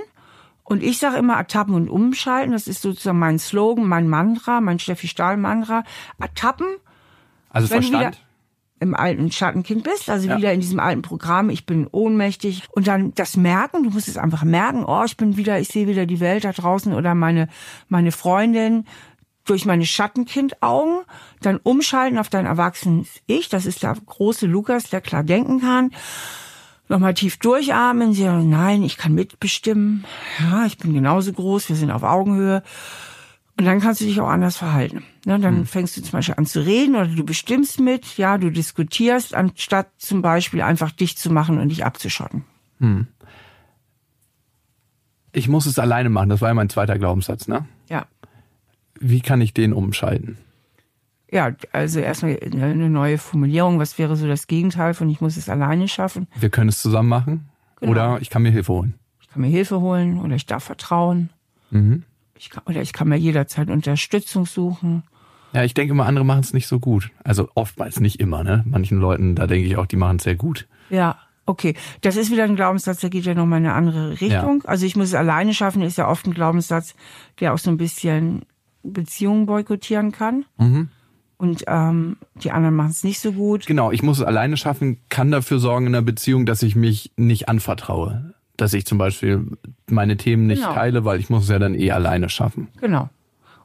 Und 0.63 0.83
ich 0.83 0.99
sage 0.99 1.17
immer 1.17 1.35
Ertappen 1.35 1.73
und 1.73 1.89
Umschalten. 1.89 2.51
Das 2.51 2.67
ist 2.67 2.83
sozusagen 2.83 3.17
mein 3.17 3.39
Slogan, 3.39 3.87
mein 3.87 4.07
Mantra, 4.07 4.61
mein 4.61 4.77
Steffi 4.77 5.07
Stahl 5.07 5.37
Mantra. 5.37 5.83
Ertappen 6.19 6.67
Also 7.49 7.69
Wenn 7.69 7.81
du 7.81 7.87
Verstand. 7.87 8.17
im 8.79 8.95
alten 8.95 9.31
Schattenkind 9.31 9.83
bist, 9.83 10.09
also 10.09 10.27
Ja. 10.29 10.37
wieder 10.37 10.53
in 10.53 10.61
diesem 10.61 10.79
alten 10.79 11.01
Programm, 11.01 11.49
ich 11.49 11.65
bin 11.65 11.87
ohnmächtig 11.91 12.63
und 12.71 12.87
dann 12.87 13.13
das 13.15 13.35
merken, 13.37 13.83
du 13.83 13.89
musst 13.89 14.07
es 14.07 14.17
einfach 14.17 14.43
merken, 14.43 14.85
oh, 14.85 15.03
ich 15.05 15.17
bin 15.17 15.35
wieder, 15.37 15.59
ich 15.59 15.67
sehe 15.69 15.87
wieder 15.87 16.05
die 16.05 16.19
Welt 16.19 16.43
da 16.45 16.51
draußen 16.53 16.93
oder 16.93 17.15
meine 17.15 17.47
meine 17.87 18.11
Freundin 18.11 18.85
durch 19.45 19.65
meine 19.65 19.85
Schattenkindaugen, 19.85 20.99
dann 21.41 21.57
umschalten 21.63 22.19
auf 22.19 22.29
dein 22.29 22.45
erwachsenes 22.45 23.07
Ich, 23.25 23.49
das 23.49 23.65
ist 23.65 23.81
der 23.81 23.95
große 24.05 24.45
Lukas, 24.45 24.83
der 24.91 25.01
klar 25.01 25.23
denken 25.23 25.59
kann. 25.59 25.91
Nochmal 26.87 27.13
tief 27.15 27.37
durchatmen, 27.37 28.13
sie 28.13 28.23
sagen, 28.23 28.49
nein, 28.49 28.83
ich 28.83 28.97
kann 28.97 29.13
mitbestimmen. 29.13 30.05
Ja, 30.39 30.65
ich 30.65 30.77
bin 30.77 30.93
genauso 30.93 31.33
groß, 31.33 31.69
wir 31.69 31.75
sind 31.75 31.91
auf 31.91 32.03
Augenhöhe. 32.03 32.63
Und 33.59 33.65
dann 33.65 33.81
kannst 33.81 33.99
du 33.99 34.05
dich 34.05 34.21
auch 34.21 34.29
anders 34.29 34.55
verhalten. 34.55 35.03
Ne, 35.25 35.37
dann 35.37 35.65
fängst 35.65 35.97
du 35.97 36.01
zum 36.01 36.13
Beispiel 36.13 36.35
an 36.37 36.45
zu 36.45 36.65
reden 36.65 36.95
oder 36.95 37.07
du 37.07 37.25
bestimmst 37.25 37.81
mit, 37.81 38.15
ja, 38.15 38.37
du 38.37 38.51
diskutierst, 38.51 39.35
anstatt 39.35 39.89
zum 39.97 40.21
Beispiel 40.21 40.61
einfach 40.61 40.91
dich 40.91 41.17
zu 41.17 41.29
machen 41.29 41.59
und 41.59 41.67
dich 41.67 41.83
abzuschotten. 41.83 42.45
Ich 45.33 45.49
muss 45.49 45.65
es 45.65 45.77
alleine 45.77 46.07
machen. 46.07 46.29
Das 46.29 46.39
war 46.39 46.47
ja 46.47 46.53
mein 46.53 46.69
zweiter 46.69 46.97
Glaubenssatz, 46.97 47.49
ne? 47.49 47.65
Ja. 47.89 48.05
Wie 48.97 49.19
kann 49.19 49.41
ich 49.41 49.53
den 49.53 49.73
umschalten? 49.73 50.37
Ja, 51.29 51.51
also 51.73 51.99
erstmal 51.99 52.39
eine 52.39 52.89
neue 52.89 53.17
Formulierung. 53.17 53.77
Was 53.77 53.97
wäre 53.97 54.15
so 54.15 54.25
das 54.25 54.47
Gegenteil 54.47 54.93
von 54.93 55.09
ich 55.09 55.19
muss 55.19 55.35
es 55.35 55.49
alleine 55.49 55.89
schaffen? 55.89 56.29
Wir 56.39 56.49
können 56.49 56.69
es 56.69 56.81
zusammen 56.81 57.09
machen. 57.09 57.49
Genau. 57.81 57.91
Oder 57.91 58.21
ich 58.21 58.29
kann 58.29 58.41
mir 58.41 58.51
Hilfe 58.51 58.71
holen. 58.71 58.93
Ich 59.19 59.27
kann 59.27 59.41
mir 59.41 59.49
Hilfe 59.49 59.81
holen 59.81 60.21
oder 60.21 60.35
ich 60.35 60.45
darf 60.45 60.63
vertrauen. 60.63 61.29
Mhm. 61.71 62.05
Ich 62.39 62.49
kann, 62.49 62.63
oder 62.65 62.81
ich 62.81 62.93
kann 62.93 63.09
mir 63.09 63.17
jederzeit 63.17 63.69
Unterstützung 63.69 64.45
suchen. 64.45 65.03
Ja, 65.51 65.65
ich 65.65 65.73
denke 65.73 65.91
immer, 65.91 66.05
andere 66.05 66.23
machen 66.23 66.39
es 66.39 66.53
nicht 66.53 66.67
so 66.67 66.79
gut. 66.79 67.11
Also 67.21 67.49
oftmals 67.53 67.99
nicht 67.99 68.21
immer, 68.21 68.45
ne? 68.45 68.63
Manchen 68.65 68.97
Leuten, 68.97 69.35
da 69.35 69.45
denke 69.45 69.67
ich 69.67 69.75
auch, 69.75 69.85
die 69.85 69.97
machen 69.97 70.17
es 70.17 70.23
sehr 70.23 70.35
gut. 70.35 70.65
Ja, 70.89 71.17
okay. 71.45 71.75
Das 71.99 72.15
ist 72.15 72.31
wieder 72.31 72.45
ein 72.45 72.55
Glaubenssatz, 72.55 73.01
der 73.01 73.09
geht 73.09 73.25
ja 73.25 73.33
nochmal 73.33 73.59
in 73.59 73.65
eine 73.65 73.75
andere 73.75 74.21
Richtung. 74.21 74.61
Ja. 74.63 74.69
Also 74.69 74.85
ich 74.85 74.95
muss 74.95 75.09
es 75.09 75.15
alleine 75.15 75.53
schaffen, 75.53 75.81
ist 75.81 75.97
ja 75.97 76.07
oft 76.07 76.27
ein 76.27 76.33
Glaubenssatz, 76.33 76.95
der 77.41 77.53
auch 77.53 77.57
so 77.57 77.71
ein 77.71 77.77
bisschen 77.77 78.43
Beziehungen 78.83 79.45
boykottieren 79.45 80.13
kann. 80.13 80.45
Mhm. 80.57 80.87
Und 81.37 81.65
ähm, 81.67 82.17
die 82.35 82.51
anderen 82.51 82.75
machen 82.75 82.91
es 82.91 83.03
nicht 83.03 83.19
so 83.19 83.33
gut. 83.33 83.65
Genau, 83.65 83.91
ich 83.91 84.01
muss 84.01 84.19
es 84.19 84.25
alleine 84.25 84.55
schaffen, 84.55 84.99
kann 85.09 85.31
dafür 85.31 85.59
sorgen 85.59 85.87
in 85.87 85.95
einer 85.95 86.05
Beziehung, 86.05 86.45
dass 86.45 86.63
ich 86.63 86.77
mich 86.77 87.11
nicht 87.17 87.49
anvertraue. 87.49 88.33
Dass 88.59 88.73
ich 88.73 88.85
zum 88.85 88.97
Beispiel 88.97 89.45
meine 89.89 90.17
Themen 90.17 90.47
nicht 90.47 90.61
genau. 90.61 90.73
teile, 90.73 91.05
weil 91.05 91.19
ich 91.19 91.29
muss 91.29 91.43
es 91.43 91.49
ja 91.49 91.59
dann 91.59 91.75
eh 91.75 91.91
alleine 91.91 92.29
schaffen. 92.29 92.67
Genau. 92.81 93.09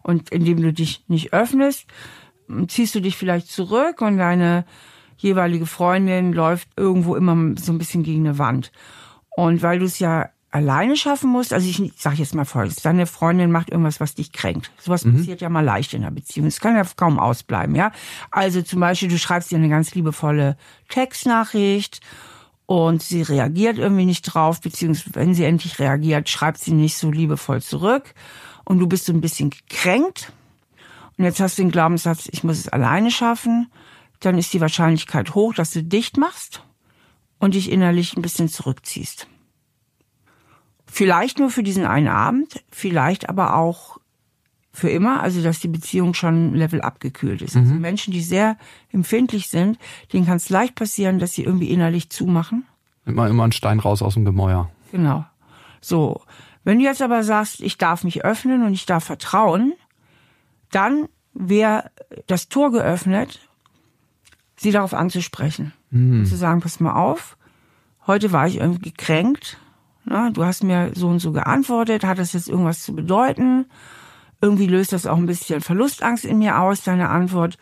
Und 0.02 0.30
indem 0.30 0.61
du 0.61 0.72
dich 0.72 1.04
nicht 1.09 1.33
öffnest, 1.33 1.87
ziehst 2.68 2.94
du 2.94 3.00
dich 3.00 3.16
vielleicht 3.16 3.48
zurück 3.48 4.00
und 4.02 4.18
deine 4.18 4.64
jeweilige 5.16 5.66
Freundin 5.66 6.33
läuft 6.33 6.68
irgendwo 6.76 7.16
immer 7.16 7.54
so 7.59 7.72
ein 7.72 7.78
bisschen 7.78 8.02
gegen 8.02 8.26
eine 8.26 8.38
Wand. 8.38 8.70
Und 9.30 9.62
weil 9.62 9.78
du 9.78 9.87
es 9.87 9.98
ja 9.98 10.28
alleine 10.50 10.96
schaffen 10.96 11.30
musst, 11.30 11.52
also 11.52 11.68
ich 11.68 11.92
sage 11.96 12.18
jetzt 12.18 12.35
mal 12.35 12.44
folgendes, 12.44 12.83
deine 12.83 13.07
Freundin 13.07 13.50
macht 13.50 13.70
irgendwas, 13.70 13.98
was 13.98 14.14
dich 14.14 14.33
kränkt. 14.33 14.70
Sowas 14.78 15.04
mhm. 15.04 15.16
passiert 15.16 15.40
ja 15.40 15.48
mal 15.48 15.64
leicht 15.64 15.94
in 15.94 16.02
einer 16.02 16.12
Beziehung. 16.12 16.46
Es 16.46 16.61
kann 16.61 16.76
ja 16.76 16.85
kaum 16.96 17.18
ausbleiben, 17.18 17.74
ja. 17.74 17.90
Also 18.30 18.62
zum 18.62 18.78
Beispiel, 18.78 19.09
du 19.09 19.18
schreibst 19.18 19.50
dir 19.50 19.59
eine 19.59 19.68
ganz 19.68 19.94
liebevolle 19.96 20.57
Textnachricht 20.88 22.00
und 22.66 23.03
sie 23.03 23.22
reagiert 23.22 23.79
irgendwie 23.79 24.07
nicht 24.07 24.22
drauf, 24.22 24.61
beziehungsweise 24.61 25.14
wenn 25.14 25.35
sie 25.35 25.44
endlich 25.44 25.79
reagiert, 25.79 26.29
schreibt 26.29 26.59
sie 26.59 26.72
nicht 26.72 26.96
so 26.96 27.11
liebevoll 27.11 27.61
zurück. 27.61 28.14
Und 28.64 28.79
du 28.79 28.87
bist 28.87 29.05
so 29.05 29.12
ein 29.12 29.20
bisschen 29.20 29.50
gekränkt. 29.50 30.33
Und 31.18 31.24
jetzt 31.24 31.40
hast 31.40 31.59
du 31.59 31.62
den 31.62 31.70
Glaubenssatz, 31.70 32.29
ich 32.33 32.42
muss 32.42 32.59
es 32.59 32.68
alleine 32.68 33.11
schaffen, 33.11 33.70
dann 34.20 34.38
ist 34.38 34.53
die 34.55 34.61
Wahrscheinlichkeit 34.61 35.35
hoch, 35.35 35.53
dass 35.55 35.72
du 35.72 35.83
dicht 35.83 36.16
machst 36.16 36.64
und 37.38 37.55
dich 37.55 37.70
innerlich 37.70 38.16
ein 38.16 38.22
bisschen 38.22 38.48
zurückziehst. 38.48 39.29
Vielleicht 40.87 41.38
nur 41.38 41.50
für 41.50 41.62
diesen 41.62 41.87
einen 41.87 42.09
Abend, 42.09 42.64
vielleicht 42.70 43.29
aber 43.29 43.57
auch 43.57 43.98
für 44.74 44.90
immer, 44.90 45.22
also 45.22 45.40
dass 45.40 45.60
die 45.60 45.68
Beziehung 45.68 46.14
schon 46.14 46.52
Level 46.52 46.80
abgekühlt 46.80 47.42
ist. 47.42 47.54
Also 47.56 47.60
mhm. 47.60 47.74
Also 47.74 47.80
Menschen, 47.80 48.12
die 48.12 48.20
sehr 48.20 48.58
empfindlich 48.90 49.48
sind, 49.48 49.78
denen 50.12 50.26
kann 50.26 50.37
es 50.37 50.50
leicht 50.50 50.74
passieren, 50.74 51.20
dass 51.20 51.32
sie 51.32 51.44
irgendwie 51.44 51.70
innerlich 51.70 52.10
zumachen. 52.10 52.66
Immer 53.06 53.28
immer 53.28 53.44
ein 53.44 53.52
Stein 53.52 53.78
raus 53.78 54.02
aus 54.02 54.14
dem 54.14 54.24
Gemäuer. 54.24 54.70
Genau. 54.90 55.24
So. 55.80 56.22
Wenn 56.64 56.78
du 56.78 56.84
jetzt 56.84 57.02
aber 57.02 57.22
sagst, 57.22 57.60
ich 57.60 57.78
darf 57.78 58.04
mich 58.04 58.24
öffnen 58.24 58.64
und 58.64 58.72
ich 58.72 58.84
darf 58.84 59.04
vertrauen, 59.04 59.74
dann 60.70 61.08
wäre 61.34 61.90
das 62.26 62.48
Tor 62.48 62.72
geöffnet, 62.72 63.38
sie 64.56 64.72
darauf 64.72 64.92
anzusprechen. 64.92 65.72
Mhm. 65.90 66.24
Zu 66.24 66.37
sagen, 66.37 66.60
pass 66.60 66.80
mal 66.80 66.94
auf, 66.94 67.37
heute 68.06 68.32
war 68.32 68.48
ich 68.48 68.56
irgendwie 68.56 68.90
gekränkt. 68.90 69.58
Na, 70.04 70.30
du 70.30 70.44
hast 70.44 70.64
mir 70.64 70.90
so 70.94 71.08
und 71.08 71.20
so 71.20 71.30
geantwortet, 71.30 72.04
hat 72.04 72.18
das 72.18 72.32
jetzt 72.32 72.48
irgendwas 72.48 72.82
zu 72.82 72.94
bedeuten? 72.94 73.66
Irgendwie 74.44 74.66
löst 74.66 74.92
das 74.92 75.07
auch 75.07 75.16
ein 75.16 75.24
bisschen 75.24 75.62
Verlustangst 75.62 76.26
in 76.26 76.38
mir 76.38 76.61
aus, 76.61 76.83
deine 76.83 77.09
Antwort. 77.09 77.57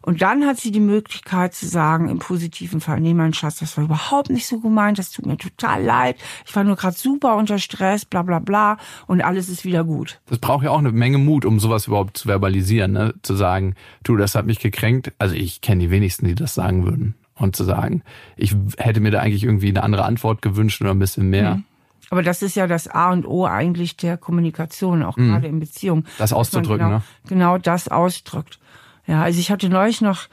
Und 0.00 0.22
dann 0.22 0.46
hat 0.46 0.56
sie 0.56 0.70
die 0.70 0.80
Möglichkeit 0.80 1.52
zu 1.52 1.68
sagen, 1.68 2.08
im 2.08 2.20
positiven 2.20 2.80
Fall, 2.80 3.00
nee, 3.00 3.12
mein 3.12 3.34
Schatz, 3.34 3.58
das 3.58 3.76
war 3.76 3.84
überhaupt 3.84 4.30
nicht 4.30 4.46
so 4.46 4.58
gemeint, 4.58 4.98
das 4.98 5.10
tut 5.10 5.26
mir 5.26 5.36
total 5.36 5.84
leid, 5.84 6.16
ich 6.46 6.56
war 6.56 6.64
nur 6.64 6.76
gerade 6.76 6.96
super 6.96 7.36
unter 7.36 7.58
Stress, 7.58 8.06
bla 8.06 8.22
bla 8.22 8.38
bla, 8.38 8.78
und 9.06 9.20
alles 9.20 9.50
ist 9.50 9.66
wieder 9.66 9.84
gut. 9.84 10.22
Das 10.24 10.38
braucht 10.38 10.64
ja 10.64 10.70
auch 10.70 10.78
eine 10.78 10.90
Menge 10.90 11.18
Mut, 11.18 11.44
um 11.44 11.60
sowas 11.60 11.86
überhaupt 11.86 12.16
zu 12.16 12.28
verbalisieren, 12.28 12.92
ne? 12.92 13.12
zu 13.20 13.34
sagen, 13.34 13.74
du, 14.02 14.16
das 14.16 14.34
hat 14.34 14.46
mich 14.46 14.58
gekränkt. 14.58 15.12
Also 15.18 15.34
ich 15.34 15.60
kenne 15.60 15.82
die 15.82 15.90
wenigsten, 15.90 16.26
die 16.26 16.34
das 16.34 16.54
sagen 16.54 16.86
würden. 16.86 17.14
Und 17.34 17.56
zu 17.56 17.64
sagen, 17.64 18.02
ich 18.36 18.56
hätte 18.78 19.00
mir 19.00 19.10
da 19.10 19.20
eigentlich 19.20 19.44
irgendwie 19.44 19.68
eine 19.68 19.82
andere 19.82 20.04
Antwort 20.04 20.40
gewünscht 20.40 20.80
oder 20.80 20.92
ein 20.92 20.98
bisschen 20.98 21.28
mehr. 21.28 21.56
Mhm. 21.56 21.64
Aber 22.12 22.22
das 22.22 22.42
ist 22.42 22.56
ja 22.56 22.66
das 22.66 22.88
A 22.88 23.10
und 23.10 23.26
O 23.26 23.46
eigentlich 23.46 23.96
der 23.96 24.18
Kommunikation, 24.18 25.02
auch 25.02 25.16
mhm. 25.16 25.30
gerade 25.30 25.46
in 25.46 25.60
Beziehungen. 25.60 26.06
Das 26.18 26.34
auszudrücken, 26.34 26.84
genau, 26.84 26.98
ne? 26.98 27.02
Genau 27.26 27.56
das 27.56 27.88
ausdrückt. 27.88 28.58
Ja, 29.06 29.22
also 29.22 29.40
ich 29.40 29.50
hatte 29.50 29.70
neulich 29.70 30.02
noch 30.02 30.26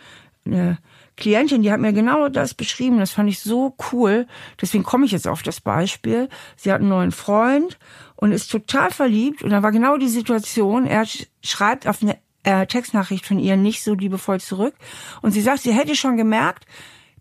eine 0.45 0.77
Klientin, 1.15 1.61
die 1.61 1.71
hat 1.71 1.79
mir 1.79 1.93
genau 1.93 2.27
das 2.27 2.53
beschrieben. 2.53 2.99
Das 2.99 3.11
fand 3.11 3.29
ich 3.29 3.39
so 3.39 3.77
cool. 3.93 4.27
Deswegen 4.59 4.83
komme 4.83 5.05
ich 5.05 5.13
jetzt 5.13 5.25
auf 5.25 5.41
das 5.41 5.61
Beispiel. 5.61 6.27
Sie 6.57 6.69
hat 6.69 6.81
einen 6.81 6.89
neuen 6.89 7.13
Freund 7.13 7.79
und 8.17 8.33
ist 8.33 8.51
total 8.51 8.91
verliebt. 8.91 9.41
Und 9.41 9.51
da 9.51 9.63
war 9.63 9.71
genau 9.71 9.95
die 9.95 10.09
Situation. 10.09 10.85
Er 10.85 11.05
schreibt 11.41 11.87
auf 11.87 12.01
eine 12.01 12.17
äh, 12.43 12.65
Textnachricht 12.65 13.25
von 13.25 13.39
ihr 13.39 13.55
nicht 13.55 13.85
so 13.85 13.93
liebevoll 13.93 14.41
zurück. 14.41 14.75
Und 15.21 15.31
sie 15.31 15.41
sagt, 15.41 15.61
sie 15.61 15.71
hätte 15.71 15.95
schon 15.95 16.17
gemerkt, 16.17 16.65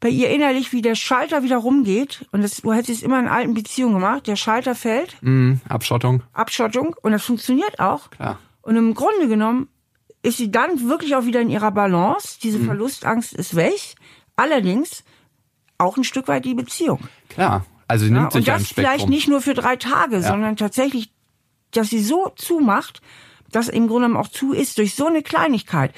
bei 0.00 0.08
ihr 0.08 0.30
innerlich, 0.30 0.72
wie 0.72 0.82
der 0.82 0.94
Schalter 0.94 1.42
wieder 1.42 1.58
rumgeht. 1.58 2.26
Und 2.32 2.42
das, 2.42 2.62
du 2.62 2.72
hättest 2.72 2.98
es 2.98 3.02
immer 3.02 3.18
in 3.18 3.26
alten 3.26 3.54
Beziehungen 3.54 3.94
gemacht. 3.94 4.26
Der 4.26 4.36
Schalter 4.36 4.74
fällt. 4.74 5.16
Mm, 5.22 5.54
Abschottung. 5.68 6.22
Abschottung. 6.32 6.94
Und 7.02 7.12
das 7.12 7.24
funktioniert 7.24 7.80
auch. 7.80 8.10
Klar. 8.10 8.38
Und 8.62 8.76
im 8.76 8.94
Grunde 8.94 9.28
genommen 9.28 9.68
ist 10.22 10.38
sie 10.38 10.50
dann 10.50 10.88
wirklich 10.88 11.16
auch 11.16 11.24
wieder 11.24 11.40
in 11.40 11.50
ihrer 11.50 11.70
Balance. 11.70 12.38
Diese 12.42 12.58
mhm. 12.58 12.66
Verlustangst 12.66 13.32
ist 13.32 13.56
weg. 13.56 13.94
Allerdings 14.36 15.04
auch 15.78 15.96
ein 15.96 16.04
Stück 16.04 16.28
weit 16.28 16.44
die 16.44 16.54
Beziehung. 16.54 17.00
Klar. 17.28 17.64
Also 17.86 18.04
sie 18.04 18.10
nimmt 18.10 18.24
ja, 18.24 18.30
sich 18.30 18.38
und 18.40 18.48
das 18.48 18.68
vielleicht 18.68 19.08
nicht 19.08 19.28
nur 19.28 19.40
für 19.40 19.54
drei 19.54 19.76
Tage, 19.76 20.16
ja. 20.16 20.22
sondern 20.22 20.56
tatsächlich, 20.56 21.10
dass 21.70 21.88
sie 21.88 22.02
so 22.02 22.30
zumacht, 22.36 23.00
dass 23.50 23.68
im 23.68 23.88
Grunde 23.88 24.08
genommen 24.08 24.22
auch 24.22 24.28
zu 24.28 24.52
ist 24.52 24.76
durch 24.78 24.94
so 24.94 25.06
eine 25.06 25.22
Kleinigkeit. 25.22 25.94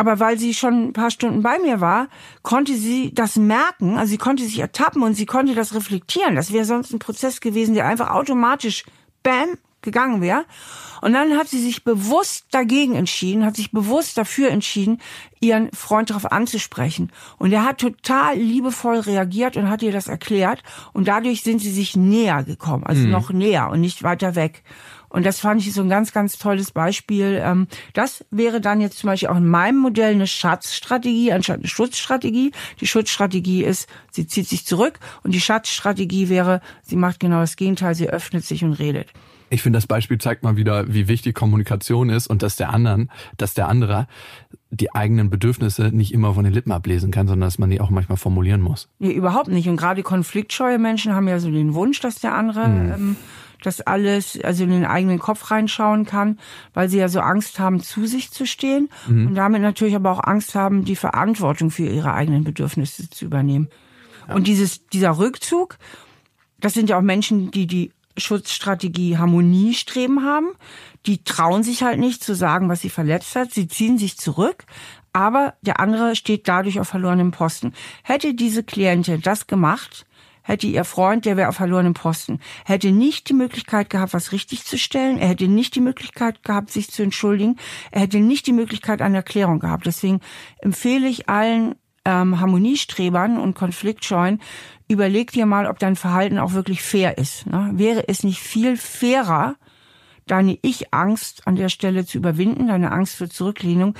Aber 0.00 0.18
weil 0.18 0.38
sie 0.38 0.54
schon 0.54 0.86
ein 0.86 0.92
paar 0.94 1.10
Stunden 1.10 1.42
bei 1.42 1.58
mir 1.58 1.82
war, 1.82 2.08
konnte 2.40 2.74
sie 2.74 3.12
das 3.12 3.36
merken, 3.36 3.98
also 3.98 4.08
sie 4.08 4.16
konnte 4.16 4.44
sich 4.44 4.58
ertappen 4.58 5.02
und 5.02 5.12
sie 5.12 5.26
konnte 5.26 5.54
das 5.54 5.74
reflektieren. 5.74 6.36
Das 6.36 6.54
wäre 6.54 6.64
sonst 6.64 6.90
ein 6.94 7.00
Prozess 7.00 7.42
gewesen, 7.42 7.74
der 7.74 7.86
einfach 7.86 8.08
automatisch, 8.08 8.86
bam, 9.22 9.58
gegangen 9.82 10.22
wäre. 10.22 10.46
Und 11.02 11.12
dann 11.12 11.36
hat 11.36 11.48
sie 11.48 11.60
sich 11.60 11.84
bewusst 11.84 12.46
dagegen 12.50 12.94
entschieden, 12.94 13.44
hat 13.44 13.56
sich 13.56 13.72
bewusst 13.72 14.16
dafür 14.16 14.48
entschieden, 14.48 15.02
ihren 15.38 15.70
Freund 15.72 16.08
darauf 16.08 16.32
anzusprechen. 16.32 17.12
Und 17.36 17.52
er 17.52 17.66
hat 17.66 17.76
total 17.76 18.38
liebevoll 18.38 19.00
reagiert 19.00 19.58
und 19.58 19.68
hat 19.68 19.82
ihr 19.82 19.92
das 19.92 20.08
erklärt. 20.08 20.62
Und 20.94 21.08
dadurch 21.08 21.42
sind 21.42 21.58
sie 21.58 21.72
sich 21.72 21.94
näher 21.94 22.42
gekommen, 22.42 22.84
also 22.84 23.02
mhm. 23.02 23.10
noch 23.10 23.30
näher 23.30 23.68
und 23.68 23.82
nicht 23.82 24.02
weiter 24.02 24.34
weg. 24.34 24.62
Und 25.10 25.26
das 25.26 25.40
fand 25.40 25.60
ich 25.60 25.72
so 25.72 25.82
ein 25.82 25.88
ganz, 25.88 26.12
ganz 26.12 26.38
tolles 26.38 26.70
Beispiel. 26.70 27.40
Ähm, 27.44 27.66
das 27.92 28.24
wäre 28.30 28.60
dann 28.60 28.80
jetzt 28.80 28.98
zum 28.98 29.08
Beispiel 29.08 29.28
auch 29.28 29.36
in 29.36 29.48
meinem 29.48 29.78
Modell 29.78 30.14
eine 30.14 30.26
Schatzstrategie 30.26 31.32
anstatt 31.32 31.58
eine 31.58 31.68
Schutzstrategie. 31.68 32.52
Die 32.80 32.86
Schutzstrategie 32.86 33.64
ist, 33.64 33.88
sie 34.10 34.26
zieht 34.26 34.48
sich 34.48 34.64
zurück 34.64 34.98
und 35.22 35.34
die 35.34 35.40
Schatzstrategie 35.40 36.28
wäre, 36.28 36.62
sie 36.82 36.96
macht 36.96 37.20
genau 37.20 37.40
das 37.40 37.56
Gegenteil, 37.56 37.94
sie 37.94 38.08
öffnet 38.08 38.44
sich 38.44 38.64
und 38.64 38.74
redet. 38.74 39.08
Ich 39.52 39.62
finde, 39.62 39.78
das 39.78 39.88
Beispiel 39.88 40.18
zeigt 40.18 40.44
mal 40.44 40.56
wieder, 40.56 40.94
wie 40.94 41.08
wichtig 41.08 41.34
Kommunikation 41.34 42.08
ist 42.08 42.28
und 42.28 42.44
dass 42.44 42.54
der 42.54 42.70
anderen, 42.70 43.10
dass 43.36 43.52
der 43.52 43.68
andere 43.68 44.06
die 44.70 44.94
eigenen 44.94 45.28
Bedürfnisse 45.28 45.90
nicht 45.92 46.14
immer 46.14 46.34
von 46.34 46.44
den 46.44 46.52
Lippen 46.52 46.70
ablesen 46.70 47.10
kann, 47.10 47.26
sondern 47.26 47.48
dass 47.48 47.58
man 47.58 47.68
die 47.68 47.80
auch 47.80 47.90
manchmal 47.90 48.16
formulieren 48.16 48.60
muss. 48.60 48.88
Nee, 49.00 49.10
überhaupt 49.10 49.48
nicht. 49.48 49.68
Und 49.68 49.76
gerade 49.76 50.04
konfliktscheue 50.04 50.78
Menschen 50.78 51.16
haben 51.16 51.26
ja 51.26 51.40
so 51.40 51.50
den 51.50 51.74
Wunsch, 51.74 51.98
dass 51.98 52.20
der 52.20 52.34
andere 52.34 52.68
mhm. 52.68 52.92
ähm, 52.92 53.16
das 53.62 53.80
alles, 53.80 54.38
also 54.42 54.64
in 54.64 54.70
den 54.70 54.86
eigenen 54.86 55.18
Kopf 55.18 55.50
reinschauen 55.50 56.06
kann, 56.06 56.38
weil 56.74 56.88
sie 56.88 56.98
ja 56.98 57.08
so 57.08 57.20
Angst 57.20 57.58
haben, 57.58 57.80
zu 57.80 58.06
sich 58.06 58.30
zu 58.30 58.46
stehen 58.46 58.88
mhm. 59.06 59.28
und 59.28 59.34
damit 59.34 59.62
natürlich 59.62 59.94
aber 59.94 60.10
auch 60.12 60.24
Angst 60.24 60.54
haben, 60.54 60.84
die 60.84 60.96
Verantwortung 60.96 61.70
für 61.70 61.86
ihre 61.86 62.14
eigenen 62.14 62.44
Bedürfnisse 62.44 63.10
zu 63.10 63.24
übernehmen. 63.24 63.68
Ja. 64.28 64.34
Und 64.34 64.46
dieses, 64.46 64.86
dieser 64.86 65.18
Rückzug, 65.18 65.78
das 66.58 66.74
sind 66.74 66.90
ja 66.90 66.98
auch 66.98 67.02
Menschen, 67.02 67.50
die 67.50 67.66
die 67.66 67.92
Schutzstrategie 68.16 69.18
Harmoniestreben 69.18 70.24
haben. 70.24 70.48
Die 71.06 71.24
trauen 71.24 71.62
sich 71.62 71.82
halt 71.82 71.98
nicht 71.98 72.22
zu 72.22 72.34
sagen, 72.34 72.68
was 72.68 72.80
sie 72.80 72.90
verletzt 72.90 73.34
hat. 73.34 73.52
Sie 73.52 73.68
ziehen 73.68 73.98
sich 73.98 74.18
zurück. 74.18 74.64
Aber 75.12 75.54
der 75.62 75.80
andere 75.80 76.14
steht 76.14 76.46
dadurch 76.46 76.78
auf 76.78 76.88
verlorenem 76.88 77.32
Posten. 77.32 77.72
Hätte 78.02 78.34
diese 78.34 78.62
Klientin 78.62 79.20
das 79.22 79.46
gemacht, 79.46 80.06
hätte 80.42 80.66
ihr 80.66 80.84
Freund, 80.84 81.24
der 81.24 81.36
wäre 81.36 81.48
auf 81.48 81.56
verlorenem 81.56 81.94
Posten, 81.94 82.40
hätte 82.64 82.92
nicht 82.92 83.28
die 83.28 83.34
Möglichkeit 83.34 83.90
gehabt, 83.90 84.14
was 84.14 84.32
richtig 84.32 84.64
zu 84.64 84.78
stellen. 84.78 85.18
Er 85.18 85.28
hätte 85.28 85.48
nicht 85.48 85.74
die 85.74 85.80
Möglichkeit 85.80 86.42
gehabt, 86.42 86.70
sich 86.70 86.90
zu 86.90 87.02
entschuldigen. 87.02 87.56
Er 87.90 88.02
hätte 88.02 88.20
nicht 88.20 88.46
die 88.46 88.52
Möglichkeit 88.52 89.02
einer 89.02 89.18
Erklärung 89.18 89.60
gehabt. 89.60 89.86
Deswegen 89.86 90.20
empfehle 90.60 91.08
ich 91.08 91.28
allen 91.28 91.74
ähm, 92.04 92.40
Harmoniestrebern 92.40 93.38
und 93.38 93.54
Konfliktscheuen, 93.54 94.40
überleg 94.88 95.32
dir 95.32 95.46
mal, 95.46 95.66
ob 95.66 95.78
dein 95.78 95.96
Verhalten 95.96 96.38
auch 96.38 96.52
wirklich 96.52 96.82
fair 96.82 97.18
ist. 97.18 97.46
Ne? 97.46 97.70
Wäre 97.74 98.08
es 98.08 98.24
nicht 98.24 98.40
viel 98.40 98.76
fairer, 98.76 99.56
deine 100.26 100.58
Ich-Angst 100.62 101.46
an 101.46 101.56
der 101.56 101.68
Stelle 101.68 102.04
zu 102.06 102.18
überwinden, 102.18 102.68
deine 102.68 102.92
Angst 102.92 103.16
für 103.16 103.28
Zurücklehnung, 103.28 103.94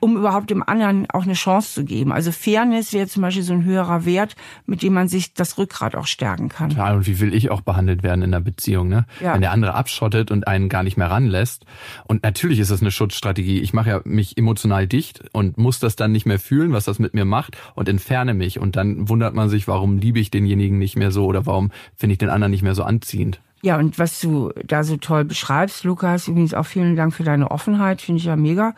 um 0.00 0.16
überhaupt 0.16 0.50
dem 0.50 0.62
anderen 0.62 1.08
auch 1.10 1.24
eine 1.24 1.34
Chance 1.34 1.74
zu 1.74 1.84
geben. 1.84 2.12
Also 2.12 2.32
Fairness 2.32 2.92
wäre 2.92 3.06
zum 3.06 3.22
Beispiel 3.22 3.42
so 3.42 3.52
ein 3.52 3.64
höherer 3.64 4.04
Wert, 4.04 4.36
mit 4.66 4.82
dem 4.82 4.92
man 4.92 5.08
sich 5.08 5.34
das 5.34 5.58
Rückgrat 5.58 5.94
auch 5.94 6.06
stärken 6.06 6.48
kann. 6.48 6.70
Total. 6.70 6.96
Und 6.96 7.06
wie 7.06 7.20
will 7.20 7.34
ich 7.34 7.50
auch 7.50 7.60
behandelt 7.60 8.02
werden 8.02 8.22
in 8.22 8.34
einer 8.34 8.42
Beziehung, 8.42 8.88
ne? 8.88 9.06
Ja. 9.20 9.34
Wenn 9.34 9.40
der 9.40 9.52
andere 9.52 9.74
abschottet 9.74 10.30
und 10.30 10.46
einen 10.46 10.68
gar 10.68 10.82
nicht 10.82 10.96
mehr 10.96 11.10
ranlässt. 11.10 11.64
Und 12.06 12.22
natürlich 12.22 12.58
ist 12.58 12.70
das 12.70 12.80
eine 12.80 12.90
Schutzstrategie. 12.90 13.60
Ich 13.60 13.72
mache 13.72 13.90
ja 13.90 14.00
mich 14.04 14.36
emotional 14.36 14.86
dicht 14.86 15.24
und 15.32 15.58
muss 15.58 15.78
das 15.78 15.96
dann 15.96 16.12
nicht 16.12 16.26
mehr 16.26 16.38
fühlen, 16.38 16.72
was 16.72 16.84
das 16.84 16.98
mit 16.98 17.14
mir 17.14 17.24
macht 17.24 17.56
und 17.74 17.88
entferne 17.88 18.34
mich. 18.34 18.58
Und 18.58 18.76
dann 18.76 19.08
wundert 19.08 19.34
man 19.34 19.48
sich, 19.48 19.66
warum 19.68 19.98
liebe 19.98 20.18
ich 20.20 20.30
denjenigen 20.30 20.78
nicht 20.78 20.96
mehr 20.96 21.10
so 21.10 21.26
oder 21.26 21.46
warum 21.46 21.70
finde 21.96 22.12
ich 22.12 22.18
den 22.18 22.28
anderen 22.28 22.50
nicht 22.50 22.62
mehr 22.62 22.74
so 22.74 22.84
anziehend. 22.84 23.40
Ja, 23.66 23.78
und 23.78 23.98
was 23.98 24.20
du 24.20 24.52
da 24.64 24.84
so 24.84 24.96
toll 24.96 25.24
beschreibst, 25.24 25.82
Lukas, 25.82 26.28
übrigens 26.28 26.54
auch 26.54 26.66
vielen 26.66 26.94
Dank 26.94 27.12
für 27.12 27.24
deine 27.24 27.50
Offenheit, 27.50 28.00
finde 28.00 28.20
ich 28.20 28.26
ja 28.26 28.36
mega, 28.36 28.76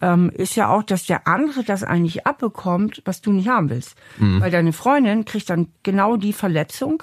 ähm, 0.00 0.30
ist 0.32 0.54
ja 0.54 0.68
auch, 0.68 0.84
dass 0.84 1.06
der 1.06 1.26
andere 1.26 1.64
das 1.64 1.82
eigentlich 1.82 2.24
abbekommt, 2.24 3.02
was 3.04 3.20
du 3.20 3.32
nicht 3.32 3.48
haben 3.48 3.68
willst. 3.68 3.96
Mhm. 4.16 4.40
Weil 4.40 4.52
deine 4.52 4.72
Freundin 4.72 5.24
kriegt 5.24 5.50
dann 5.50 5.66
genau 5.82 6.16
die 6.16 6.32
Verletzung, 6.32 7.02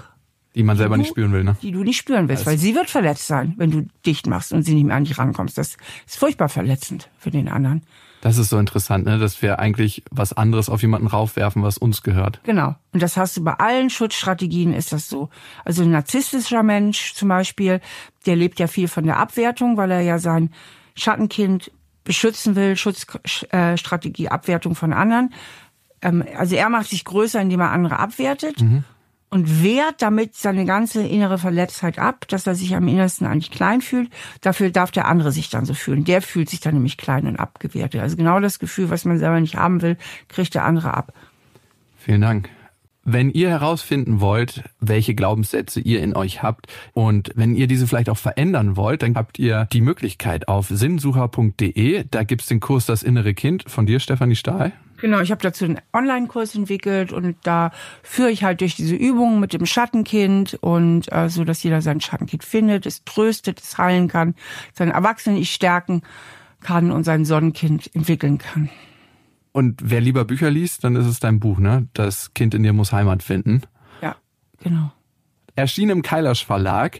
die 0.56 0.64
man 0.64 0.78
selber 0.78 0.96
du, 0.96 1.02
nicht 1.02 1.10
spüren 1.10 1.34
will, 1.34 1.44
ne? 1.44 1.58
Die 1.62 1.72
du 1.72 1.84
nicht 1.84 1.98
spüren 1.98 2.30
willst, 2.30 2.46
weil 2.46 2.58
sie 2.58 2.76
wird 2.76 2.90
verletzt 2.90 3.28
sein, 3.28 3.54
wenn 3.58 3.72
du 3.72 3.88
dicht 4.06 4.26
machst 4.28 4.54
und 4.54 4.64
sie 4.64 4.74
nicht 4.74 4.86
mehr 4.86 4.96
an 4.96 5.04
dich 5.04 5.18
rankommst. 5.18 5.58
Das 5.58 5.78
ist 6.08 6.18
furchtbar 6.18 6.50
verletzend 6.50 7.10
für 7.18 7.32
den 7.32 7.50
anderen. 7.50 7.84
Das 8.22 8.40
ist 8.40 8.50
so 8.50 8.58
interessant, 8.58 9.06
ne? 9.06 9.20
dass 9.20 9.42
wir 9.44 9.60
eigentlich 9.60 10.04
was 10.10 10.34
anderes 10.34 10.68
auf 10.70 10.82
jemanden 10.82 11.06
raufwerfen, 11.06 11.62
was 11.62 11.78
uns 11.78 12.02
gehört. 12.02 12.40
Genau. 12.44 12.74
Und 12.92 13.04
das 13.04 13.18
hast 13.18 13.38
du 13.38 13.44
bei 13.44 13.54
allen 13.54 13.92
Schutzstrategien 13.92 14.74
ist 14.74 14.94
das 14.94 15.08
so. 15.10 15.30
Also 15.64 15.84
ein 15.84 15.92
narzisstischer 15.92 16.64
Mensch 16.64 17.14
zum 17.14 17.28
Beispiel, 17.28 17.82
der 18.26 18.36
lebt 18.36 18.60
ja 18.60 18.66
viel 18.66 18.88
von 18.88 19.04
der 19.04 19.18
Abwertung, 19.20 19.78
weil 19.78 19.92
er 19.92 20.02
ja 20.02 20.18
sein 20.18 20.50
Schattenkind 20.96 21.72
beschützen 22.04 22.56
will, 22.56 22.76
Schutzstrategie, 22.78 24.30
Abwertung 24.30 24.74
von 24.74 24.94
anderen. 24.94 25.34
Ähm, 26.02 26.24
also 26.36 26.56
er 26.56 26.70
macht 26.70 26.90
sich 26.90 27.06
größer, 27.06 27.42
indem 27.42 27.60
er 27.60 27.72
andere 27.72 28.00
abwertet. 28.00 28.62
Mhm 28.62 28.86
und 29.30 29.64
wehrt 29.64 30.02
damit 30.02 30.36
seine 30.36 30.66
ganze 30.66 31.06
innere 31.06 31.38
Verletztheit 31.38 32.00
ab, 32.00 32.28
dass 32.28 32.48
er 32.48 32.56
sich 32.56 32.76
am 32.76 32.88
innersten 32.88 33.28
eigentlich 33.28 33.52
klein 33.52 33.82
fühlt. 33.82 34.10
Dafür 34.42 34.70
darf 34.70 34.92
der 34.92 35.08
andere 35.08 35.32
sich 35.32 35.50
dann 35.50 35.66
so 35.66 35.74
fühlen. 35.74 36.06
Der 36.06 36.22
fühlt 36.22 36.50
sich 36.50 36.60
dann 36.60 36.76
nämlich 36.76 36.98
klein 36.98 37.28
und 37.28 37.38
abgewertet. 37.38 38.02
Also 38.02 38.16
genau 38.16 38.40
das 38.40 38.60
Gefühl, 38.60 38.90
was 38.90 39.06
man 39.06 39.18
selber 39.18 39.40
nicht 39.40 39.56
haben 39.56 39.82
will, 39.82 39.98
kriegt 40.30 40.54
der 40.56 40.64
andere 40.64 40.94
ab. 40.94 41.14
Vielen 41.98 42.22
Dank. 42.22 42.50
Wenn 43.08 43.30
ihr 43.30 43.50
herausfinden 43.50 44.20
wollt, 44.20 44.64
welche 44.80 45.14
Glaubenssätze 45.14 45.80
ihr 45.80 46.02
in 46.02 46.16
euch 46.16 46.42
habt 46.42 46.66
und 46.94 47.32
wenn 47.36 47.56
ihr 47.56 47.68
diese 47.68 47.86
vielleicht 47.86 48.10
auch 48.10 48.18
verändern 48.18 48.76
wollt, 48.78 49.04
dann 49.04 49.16
habt 49.16 49.38
ihr 49.38 49.68
die 49.72 49.82
Möglichkeit 49.82 50.48
auf 50.48 50.70
sinnsucher.de. 50.70 52.06
Da 52.10 52.24
gibt's 52.24 52.48
den 52.48 52.60
Kurs 52.60 52.88
Das 52.88 53.04
innere 53.04 53.36
Kind 53.36 53.66
von 53.68 53.86
dir, 53.86 54.00
Stefanie 54.00 54.36
Stahl. 54.36 54.74
Genau, 54.98 55.20
ich 55.20 55.30
habe 55.30 55.42
dazu 55.44 55.66
einen 55.66 55.80
Online-Kurs 55.94 56.56
entwickelt 56.56 57.14
und 57.14 57.38
da 57.44 57.72
führe 58.02 58.32
ich 58.32 58.44
halt 58.44 58.62
durch 58.62 58.76
diese 58.76 58.96
Übungen 58.96 59.40
mit 59.40 59.54
dem 59.54 59.68
Schattenkind 59.68 60.58
und 60.62 61.12
äh, 61.12 61.30
so, 61.30 61.44
dass 61.44 61.62
jeder 61.62 61.84
sein 61.84 62.02
Schattenkind 62.02 62.44
findet, 62.44 62.88
es 62.88 63.04
tröstet, 63.04 63.62
es 63.62 63.78
heilen 63.78 64.08
kann, 64.08 64.34
sein 64.74 64.90
Erwachsenen-Ich 64.90 65.54
stärken 65.54 66.02
kann 66.62 66.92
und 66.92 67.04
sein 67.04 67.24
Sonnenkind 67.24 67.94
entwickeln 67.94 68.40
kann. 68.40 68.70
Und 69.56 69.80
wer 69.86 70.02
lieber 70.02 70.26
Bücher 70.26 70.52
liest, 70.52 70.84
dann 70.84 70.98
ist 70.98 71.06
es 71.06 71.22
dein 71.22 71.40
Buch, 71.40 71.60
ne? 71.60 71.88
Das 71.94 72.34
Kind 72.34 72.54
in 72.54 72.64
dir 72.64 72.74
muss 72.74 72.92
Heimat 72.92 73.24
finden. 73.24 73.62
Ja, 74.02 74.18
genau. 74.62 74.92
Erschien 75.56 75.90
im 75.90 76.02
Kailash 76.02 76.46
Verlag. 76.46 77.00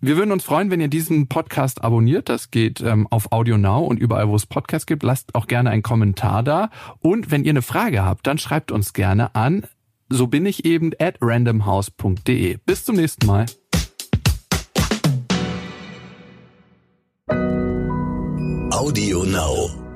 Wir 0.00 0.16
würden 0.16 0.30
uns 0.30 0.44
freuen, 0.44 0.70
wenn 0.70 0.80
ihr 0.80 0.86
diesen 0.86 1.26
Podcast 1.26 1.82
abonniert. 1.82 2.28
Das 2.28 2.52
geht 2.52 2.80
ähm, 2.80 3.08
auf 3.08 3.32
Audio 3.32 3.58
Now 3.58 3.80
und 3.80 3.98
überall, 3.98 4.28
wo 4.28 4.36
es 4.36 4.46
Podcasts 4.46 4.86
gibt. 4.86 5.02
Lasst 5.02 5.34
auch 5.34 5.48
gerne 5.48 5.70
einen 5.70 5.82
Kommentar 5.82 6.44
da. 6.44 6.70
Und 7.00 7.32
wenn 7.32 7.42
ihr 7.42 7.50
eine 7.50 7.60
Frage 7.60 8.04
habt, 8.04 8.24
dann 8.24 8.38
schreibt 8.38 8.70
uns 8.70 8.92
gerne 8.92 9.34
an 9.34 9.66
so 10.08 10.28
bin 10.28 10.46
ich 10.46 10.64
eben 10.64 10.92
at 11.00 11.16
randomhouse.de. 11.20 12.58
Bis 12.66 12.84
zum 12.84 12.94
nächsten 12.94 13.26
Mal. 13.26 13.46
Audio 18.70 19.24
Now. 19.24 19.89